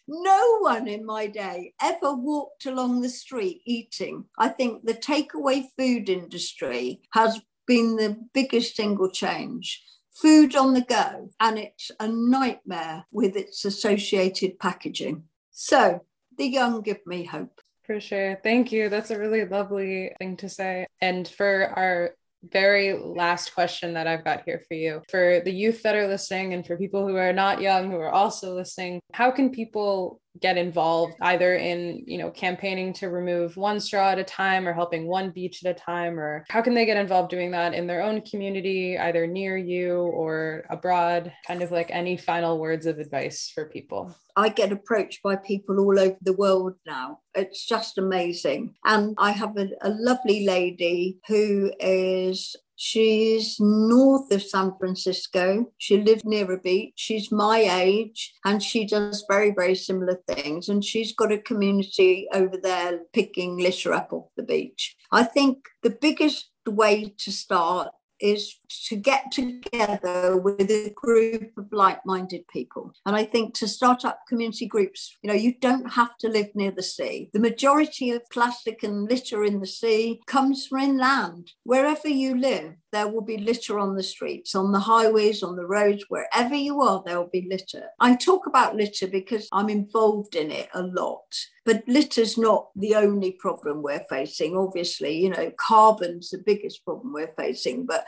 No 0.07 0.59
one 0.59 0.87
in 0.87 1.03
my 1.03 1.25
day 1.25 1.73
ever 1.81 2.13
walked 2.13 2.67
along 2.67 3.01
the 3.01 3.09
street 3.09 3.61
eating. 3.65 4.25
I 4.37 4.49
think 4.49 4.83
the 4.83 4.93
takeaway 4.93 5.65
food 5.77 6.09
industry 6.09 7.01
has 7.13 7.41
been 7.65 7.95
the 7.95 8.15
biggest 8.33 8.75
single 8.75 9.09
change. 9.09 9.83
Food 10.13 10.55
on 10.55 10.75
the 10.75 10.81
go, 10.81 11.29
and 11.39 11.57
it's 11.57 11.89
a 11.99 12.07
nightmare 12.07 13.05
with 13.11 13.35
its 13.35 13.65
associated 13.65 14.59
packaging. 14.59 15.23
So, 15.51 16.01
the 16.37 16.45
young 16.45 16.81
give 16.81 17.05
me 17.07 17.25
hope. 17.25 17.59
For 17.83 17.99
sure. 17.99 18.39
Thank 18.43 18.71
you. 18.71 18.89
That's 18.89 19.11
a 19.11 19.19
really 19.19 19.45
lovely 19.45 20.11
thing 20.19 20.37
to 20.37 20.49
say. 20.49 20.85
And 21.01 21.27
for 21.27 21.73
our 21.75 22.15
very 22.43 22.93
last 22.93 23.53
question 23.53 23.93
that 23.93 24.07
I've 24.07 24.23
got 24.23 24.43
here 24.45 24.61
for 24.67 24.75
you. 24.75 25.01
For 25.09 25.41
the 25.43 25.51
youth 25.51 25.83
that 25.83 25.95
are 25.95 26.07
listening 26.07 26.53
and 26.53 26.65
for 26.65 26.77
people 26.77 27.07
who 27.07 27.15
are 27.15 27.33
not 27.33 27.61
young 27.61 27.89
who 27.89 27.97
are 27.97 28.11
also 28.11 28.55
listening, 28.55 28.99
how 29.13 29.31
can 29.31 29.49
people 29.49 30.21
get 30.39 30.57
involved 30.57 31.15
either 31.21 31.55
in, 31.55 32.03
you 32.05 32.17
know, 32.17 32.29
campaigning 32.31 32.93
to 32.93 33.09
remove 33.09 33.57
one 33.57 33.79
straw 33.79 34.09
at 34.11 34.19
a 34.19 34.23
time 34.23 34.67
or 34.67 34.73
helping 34.73 35.07
one 35.07 35.31
beach 35.31 35.63
at 35.63 35.75
a 35.75 35.79
time 35.79 36.19
or 36.19 36.45
how 36.49 36.61
can 36.61 36.73
they 36.73 36.85
get 36.85 36.97
involved 36.97 37.29
doing 37.29 37.51
that 37.51 37.73
in 37.73 37.87
their 37.87 38.01
own 38.01 38.21
community 38.21 38.97
either 38.97 39.27
near 39.27 39.57
you 39.57 39.97
or 39.97 40.65
abroad? 40.69 41.31
Kind 41.47 41.61
of 41.61 41.71
like 41.71 41.89
any 41.89 42.17
final 42.17 42.59
words 42.59 42.85
of 42.85 42.99
advice 42.99 43.51
for 43.53 43.65
people. 43.65 44.15
I 44.35 44.49
get 44.49 44.71
approached 44.71 45.23
by 45.23 45.37
people 45.37 45.79
all 45.79 45.97
over 45.97 46.17
the 46.21 46.33
world 46.33 46.73
now. 46.85 47.19
It's 47.33 47.65
just 47.65 47.97
amazing. 47.97 48.75
And 48.83 49.15
I 49.17 49.31
have 49.31 49.55
a, 49.57 49.69
a 49.81 49.89
lovely 49.89 50.45
lady 50.45 51.19
who 51.27 51.71
is 51.79 52.55
She's 52.75 53.57
north 53.59 54.31
of 54.31 54.43
San 54.43 54.73
Francisco. 54.77 55.71
She 55.77 55.97
hmm. 55.97 56.05
lives 56.05 56.25
near 56.25 56.51
a 56.51 56.59
beach. 56.59 56.93
She's 56.95 57.31
my 57.31 57.59
age 57.59 58.33
and 58.43 58.61
she 58.61 58.85
does 58.85 59.25
very, 59.29 59.51
very 59.51 59.75
similar 59.75 60.19
things. 60.27 60.69
And 60.69 60.83
she's 60.83 61.13
got 61.13 61.31
a 61.31 61.37
community 61.37 62.27
over 62.33 62.57
there 62.57 62.99
picking 63.13 63.57
litter 63.57 63.93
up 63.93 64.11
off 64.11 64.27
the 64.35 64.43
beach. 64.43 64.95
I 65.11 65.23
think 65.23 65.65
the 65.83 65.89
biggest 65.89 66.51
way 66.67 67.13
to 67.17 67.31
start 67.31 67.89
is 68.19 68.57
to 68.83 68.95
get 68.95 69.31
together 69.31 70.37
with 70.37 70.69
a 70.69 70.91
group 70.95 71.51
of 71.57 71.71
like-minded 71.71 72.47
people 72.47 72.93
and 73.05 73.15
i 73.15 73.23
think 73.23 73.53
to 73.53 73.67
start 73.67 74.05
up 74.05 74.19
community 74.27 74.65
groups 74.65 75.17
you 75.21 75.27
know 75.27 75.35
you 75.35 75.53
don't 75.61 75.91
have 75.91 76.17
to 76.17 76.27
live 76.27 76.47
near 76.55 76.71
the 76.71 76.83
sea 76.83 77.29
the 77.33 77.39
majority 77.39 78.11
of 78.11 78.29
plastic 78.29 78.83
and 78.83 79.09
litter 79.09 79.43
in 79.43 79.59
the 79.59 79.67
sea 79.67 80.21
comes 80.27 80.67
from 80.67 80.79
inland 80.79 81.51
wherever 81.63 82.07
you 82.07 82.35
live 82.37 82.73
there 82.91 83.07
will 83.07 83.21
be 83.21 83.37
litter 83.37 83.79
on 83.79 83.95
the 83.95 84.03
streets 84.03 84.55
on 84.55 84.71
the 84.71 84.79
highways 84.79 85.43
on 85.43 85.55
the 85.55 85.65
roads 85.65 86.05
wherever 86.09 86.55
you 86.55 86.81
are 86.81 87.01
there 87.05 87.17
will 87.17 87.29
be 87.31 87.47
litter 87.49 87.85
i 87.99 88.15
talk 88.15 88.47
about 88.47 88.75
litter 88.75 89.07
because 89.07 89.47
i'm 89.51 89.69
involved 89.69 90.35
in 90.35 90.51
it 90.51 90.69
a 90.73 90.81
lot 90.81 91.25
but 91.65 91.83
litter's 91.87 92.37
not 92.37 92.69
the 92.75 92.93
only 92.95 93.31
problem 93.31 93.81
we're 93.81 94.05
facing. 94.07 94.55
Obviously, 94.55 95.17
you 95.17 95.31
know, 95.31 95.51
carbon's 95.57 96.29
the 96.29 96.37
biggest 96.37 96.85
problem 96.85 97.11
we're 97.11 97.33
facing. 97.37 97.87
But 97.87 98.05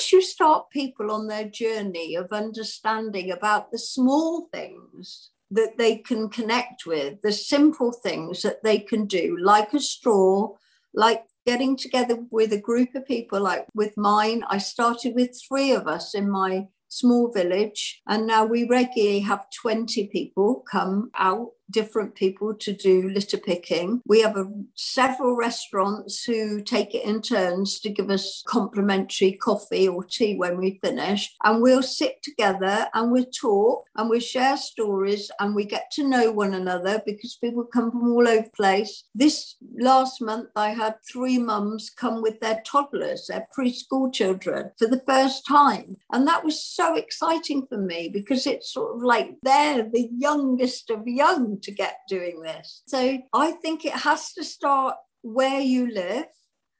once 0.00 0.12
you 0.12 0.22
start 0.22 0.70
people 0.70 1.10
on 1.10 1.26
their 1.26 1.44
journey 1.44 2.14
of 2.14 2.32
understanding 2.32 3.30
about 3.30 3.70
the 3.70 3.78
small 3.78 4.48
things 4.50 5.28
that 5.50 5.76
they 5.76 5.96
can 5.96 6.30
connect 6.30 6.86
with, 6.86 7.20
the 7.20 7.30
simple 7.30 7.92
things 7.92 8.40
that 8.40 8.62
they 8.62 8.78
can 8.78 9.04
do, 9.04 9.36
like 9.38 9.74
a 9.74 9.78
straw, 9.78 10.48
like 10.94 11.24
getting 11.44 11.76
together 11.76 12.16
with 12.30 12.50
a 12.54 12.58
group 12.58 12.94
of 12.94 13.04
people, 13.04 13.42
like 13.42 13.66
with 13.74 13.94
mine, 13.98 14.42
I 14.48 14.56
started 14.56 15.14
with 15.14 15.38
three 15.46 15.72
of 15.72 15.86
us 15.86 16.14
in 16.14 16.30
my 16.30 16.68
small 16.88 17.30
village. 17.30 18.00
And 18.08 18.26
now 18.26 18.46
we 18.46 18.66
regularly 18.66 19.20
have 19.20 19.50
20 19.60 20.06
people 20.06 20.64
come 20.72 21.10
out 21.14 21.50
different 21.70 22.14
people 22.14 22.54
to 22.54 22.72
do 22.72 23.10
litter 23.10 23.38
picking. 23.38 24.00
We 24.06 24.20
have 24.22 24.36
a, 24.36 24.50
several 24.74 25.36
restaurants 25.36 26.24
who 26.24 26.62
take 26.62 26.94
it 26.94 27.04
in 27.04 27.22
turns 27.22 27.80
to 27.80 27.90
give 27.90 28.10
us 28.10 28.42
complimentary 28.46 29.32
coffee 29.32 29.88
or 29.88 30.04
tea 30.04 30.36
when 30.36 30.58
we 30.58 30.80
finish. 30.82 31.34
And 31.44 31.62
we'll 31.62 31.82
sit 31.82 32.22
together 32.22 32.88
and 32.94 33.10
we'll 33.10 33.26
talk 33.26 33.86
and 33.96 34.08
we'll 34.08 34.20
share 34.20 34.56
stories 34.56 35.30
and 35.40 35.54
we 35.54 35.64
get 35.64 35.90
to 35.92 36.08
know 36.08 36.32
one 36.32 36.54
another 36.54 37.02
because 37.06 37.36
people 37.36 37.64
come 37.64 37.90
from 37.90 38.12
all 38.12 38.28
over 38.28 38.42
the 38.42 38.50
place. 38.50 39.04
This 39.14 39.56
last 39.78 40.20
month, 40.20 40.48
I 40.56 40.70
had 40.70 40.96
three 41.10 41.38
mums 41.38 41.90
come 41.90 42.22
with 42.22 42.40
their 42.40 42.62
toddlers, 42.66 43.26
their 43.26 43.46
preschool 43.56 44.12
children, 44.12 44.70
for 44.78 44.86
the 44.86 45.02
first 45.06 45.46
time. 45.46 45.96
And 46.12 46.26
that 46.26 46.44
was 46.44 46.62
so 46.62 46.96
exciting 46.96 47.66
for 47.66 47.78
me 47.78 48.08
because 48.12 48.46
it's 48.46 48.72
sort 48.72 48.96
of 48.96 49.02
like 49.02 49.36
they're 49.42 49.82
the 49.82 50.08
youngest 50.16 50.90
of 50.90 51.06
young 51.06 51.59
to 51.62 51.72
get 51.72 51.96
doing 52.08 52.40
this. 52.40 52.82
So 52.86 53.18
I 53.32 53.52
think 53.52 53.84
it 53.84 53.92
has 53.92 54.32
to 54.34 54.44
start 54.44 54.96
where 55.22 55.60
you 55.60 55.92
live, 55.92 56.26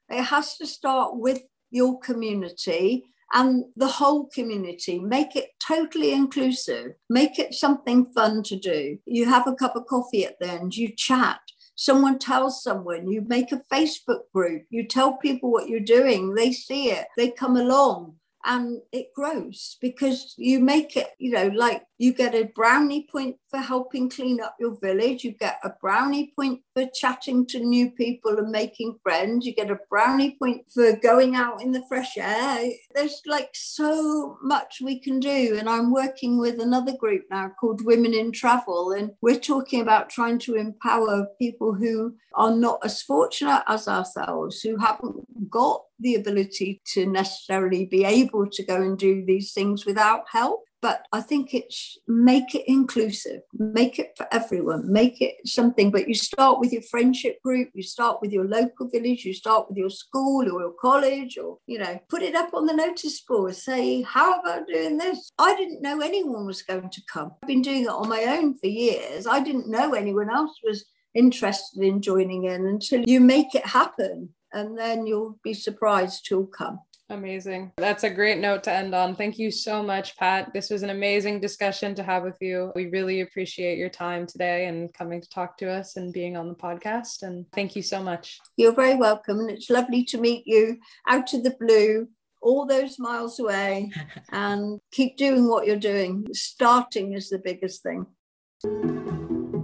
it 0.09 0.23
has 0.23 0.57
to 0.57 0.67
start 0.67 1.17
with 1.17 1.41
your 1.69 1.99
community 1.99 3.05
and 3.33 3.65
the 3.75 3.87
whole 3.87 4.27
community. 4.27 4.99
Make 4.99 5.35
it 5.35 5.49
totally 5.65 6.11
inclusive, 6.11 6.93
make 7.09 7.39
it 7.39 7.53
something 7.53 8.11
fun 8.13 8.43
to 8.43 8.57
do. 8.57 8.97
You 9.05 9.25
have 9.29 9.47
a 9.47 9.55
cup 9.55 9.75
of 9.75 9.85
coffee 9.85 10.25
at 10.25 10.35
the 10.39 10.51
end, 10.51 10.75
you 10.75 10.93
chat. 10.95 11.39
Someone 11.75 12.19
tells 12.19 12.61
someone, 12.61 13.07
you 13.07 13.23
make 13.27 13.51
a 13.51 13.61
Facebook 13.71 14.29
group, 14.33 14.63
you 14.69 14.85
tell 14.85 15.17
people 15.17 15.51
what 15.51 15.69
you're 15.69 15.79
doing, 15.79 16.35
they 16.35 16.51
see 16.51 16.91
it, 16.91 17.07
they 17.17 17.31
come 17.31 17.55
along 17.55 18.15
and 18.45 18.81
it 18.91 19.13
grows 19.15 19.77
because 19.81 20.33
you 20.37 20.59
make 20.59 20.97
it, 20.97 21.09
you 21.19 21.31
know, 21.31 21.47
like 21.47 21.83
you 21.97 22.13
get 22.13 22.33
a 22.33 22.45
brownie 22.55 23.07
point 23.11 23.35
for 23.47 23.59
helping 23.59 24.09
clean 24.09 24.41
up 24.41 24.55
your 24.59 24.75
village. 24.79 25.23
You 25.23 25.33
get 25.33 25.59
a 25.63 25.69
brownie 25.81 26.33
point 26.35 26.61
for 26.73 26.85
chatting 26.93 27.45
to 27.47 27.59
new 27.59 27.91
people 27.91 28.39
and 28.39 28.49
making 28.49 28.97
friends. 29.03 29.45
You 29.45 29.53
get 29.53 29.69
a 29.69 29.77
brownie 29.87 30.35
point 30.41 30.63
for 30.73 30.95
going 30.95 31.35
out 31.35 31.61
in 31.61 31.71
the 31.71 31.83
fresh 31.87 32.17
air. 32.17 32.71
There's 32.95 33.21
like 33.27 33.51
so 33.53 34.39
much 34.41 34.79
we 34.81 34.99
can 34.99 35.19
do. 35.19 35.57
And 35.59 35.69
I'm 35.69 35.91
working 35.91 36.39
with 36.39 36.59
another 36.59 36.97
group 36.97 37.25
now 37.29 37.51
called 37.59 37.85
Women 37.85 38.15
in 38.15 38.31
Travel. 38.31 38.93
And 38.93 39.11
we're 39.21 39.39
talking 39.39 39.81
about 39.81 40.09
trying 40.09 40.39
to 40.39 40.55
empower 40.55 41.27
people 41.37 41.75
who 41.75 42.15
are 42.33 42.55
not 42.55 42.79
as 42.83 43.03
fortunate 43.03 43.63
as 43.67 43.87
ourselves, 43.87 44.61
who 44.61 44.77
haven't 44.77 45.49
got 45.51 45.83
the 46.01 46.15
ability 46.15 46.81
to 46.93 47.05
necessarily 47.05 47.85
be 47.85 48.03
able 48.03 48.47
to 48.49 48.63
go 48.63 48.81
and 48.81 48.97
do 48.97 49.23
these 49.25 49.53
things 49.53 49.85
without 49.85 50.23
help 50.31 50.63
but 50.81 51.05
I 51.13 51.21
think 51.21 51.53
it's 51.53 51.99
make 52.07 52.55
it 52.55 52.63
inclusive, 52.67 53.41
make 53.53 53.99
it 53.99 54.13
for 54.17 54.27
everyone, 54.31 54.91
make 54.91 55.21
it 55.21 55.35
something. 55.45 55.91
But 55.91 56.07
you 56.07 56.15
start 56.15 56.59
with 56.59 56.73
your 56.73 56.81
friendship 56.81 57.41
group, 57.43 57.69
you 57.75 57.83
start 57.83 58.19
with 58.19 58.31
your 58.31 58.47
local 58.47 58.89
village, 58.89 59.23
you 59.23 59.33
start 59.33 59.69
with 59.69 59.77
your 59.77 59.91
school 59.91 60.43
or 60.51 60.61
your 60.61 60.73
college, 60.81 61.37
or 61.37 61.59
you 61.67 61.77
know, 61.77 61.99
put 62.09 62.23
it 62.23 62.35
up 62.35 62.53
on 62.55 62.65
the 62.65 62.73
notice 62.73 63.21
board. 63.21 63.55
Say, 63.55 64.01
how 64.01 64.39
about 64.39 64.67
doing 64.67 64.97
this? 64.97 65.31
I 65.37 65.55
didn't 65.55 65.83
know 65.83 66.01
anyone 66.01 66.47
was 66.47 66.63
going 66.63 66.89
to 66.89 67.01
come. 67.11 67.31
I've 67.43 67.47
been 67.47 67.61
doing 67.61 67.83
it 67.83 67.89
on 67.89 68.09
my 68.09 68.23
own 68.23 68.57
for 68.57 68.67
years. 68.67 69.27
I 69.27 69.39
didn't 69.39 69.69
know 69.69 69.93
anyone 69.93 70.31
else 70.31 70.57
was 70.63 70.85
interested 71.13 71.83
in 71.83 72.01
joining 72.01 72.45
in 72.45 72.65
until 72.65 73.03
you 73.05 73.19
make 73.19 73.53
it 73.53 73.65
happen, 73.65 74.29
and 74.53 74.77
then 74.77 75.05
you'll 75.05 75.39
be 75.43 75.53
surprised 75.53 76.27
who'll 76.27 76.47
come. 76.47 76.79
Amazing. 77.11 77.73
That's 77.75 78.05
a 78.05 78.09
great 78.09 78.39
note 78.39 78.63
to 78.63 78.73
end 78.73 78.95
on. 78.95 79.15
Thank 79.15 79.37
you 79.37 79.51
so 79.51 79.83
much, 79.83 80.15
Pat. 80.15 80.53
This 80.53 80.69
was 80.69 80.81
an 80.81 80.91
amazing 80.91 81.41
discussion 81.41 81.93
to 81.95 82.03
have 82.03 82.23
with 82.23 82.37
you. 82.39 82.71
We 82.73 82.87
really 82.87 83.19
appreciate 83.19 83.77
your 83.77 83.89
time 83.89 84.25
today 84.25 84.67
and 84.67 84.93
coming 84.93 85.19
to 85.19 85.29
talk 85.29 85.57
to 85.57 85.69
us 85.69 85.97
and 85.97 86.13
being 86.13 86.37
on 86.37 86.47
the 86.47 86.55
podcast. 86.55 87.23
And 87.23 87.45
thank 87.51 87.75
you 87.75 87.81
so 87.81 88.01
much. 88.01 88.39
You're 88.55 88.73
very 88.73 88.95
welcome. 88.95 89.39
And 89.39 89.51
it's 89.51 89.69
lovely 89.69 90.05
to 90.05 90.21
meet 90.21 90.43
you 90.47 90.77
out 91.07 91.33
of 91.33 91.43
the 91.43 91.55
blue 91.59 92.07
all 92.41 92.65
those 92.65 92.97
miles 92.97 93.39
away 93.39 93.91
and 94.31 94.79
keep 94.91 95.17
doing 95.17 95.47
what 95.47 95.67
you're 95.67 95.75
doing. 95.75 96.25
Starting 96.31 97.13
is 97.13 97.29
the 97.29 97.39
biggest 97.39 97.83
thing. 97.83 98.05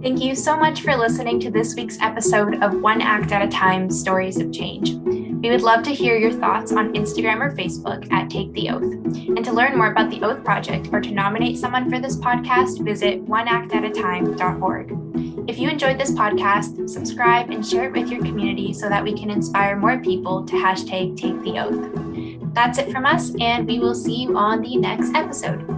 Thank 0.00 0.22
you 0.22 0.36
so 0.36 0.56
much 0.56 0.82
for 0.82 0.96
listening 0.96 1.40
to 1.40 1.50
this 1.50 1.74
week's 1.74 1.98
episode 2.00 2.62
of 2.62 2.80
One 2.80 3.00
Act 3.00 3.32
at 3.32 3.42
a 3.42 3.48
Time 3.48 3.90
Stories 3.90 4.38
of 4.38 4.52
Change. 4.52 4.92
We 4.92 5.50
would 5.50 5.62
love 5.62 5.82
to 5.84 5.90
hear 5.90 6.16
your 6.16 6.32
thoughts 6.32 6.70
on 6.70 6.94
Instagram 6.94 7.40
or 7.40 7.50
Facebook 7.50 8.08
at 8.12 8.30
Take 8.30 8.52
the 8.52 8.70
Oath. 8.70 8.82
And 8.82 9.44
to 9.44 9.52
learn 9.52 9.76
more 9.76 9.90
about 9.90 10.10
the 10.10 10.22
Oath 10.22 10.44
Project 10.44 10.90
or 10.92 11.00
to 11.00 11.10
nominate 11.10 11.58
someone 11.58 11.90
for 11.90 11.98
this 11.98 12.16
podcast, 12.16 12.84
visit 12.84 13.26
oneactatatime.org. 13.26 15.50
If 15.50 15.58
you 15.58 15.68
enjoyed 15.68 15.98
this 15.98 16.12
podcast, 16.12 16.88
subscribe 16.88 17.50
and 17.50 17.66
share 17.66 17.86
it 17.86 17.92
with 17.92 18.08
your 18.08 18.22
community 18.22 18.72
so 18.72 18.88
that 18.88 19.02
we 19.02 19.14
can 19.14 19.30
inspire 19.30 19.74
more 19.74 19.98
people 19.98 20.44
to 20.44 20.54
hashtag 20.54 21.16
Take 21.16 21.42
the 21.42 21.58
Oath. 21.58 22.54
That's 22.54 22.78
it 22.78 22.92
from 22.92 23.04
us, 23.04 23.32
and 23.40 23.66
we 23.66 23.80
will 23.80 23.96
see 23.96 24.22
you 24.22 24.36
on 24.36 24.62
the 24.62 24.76
next 24.76 25.12
episode. 25.14 25.77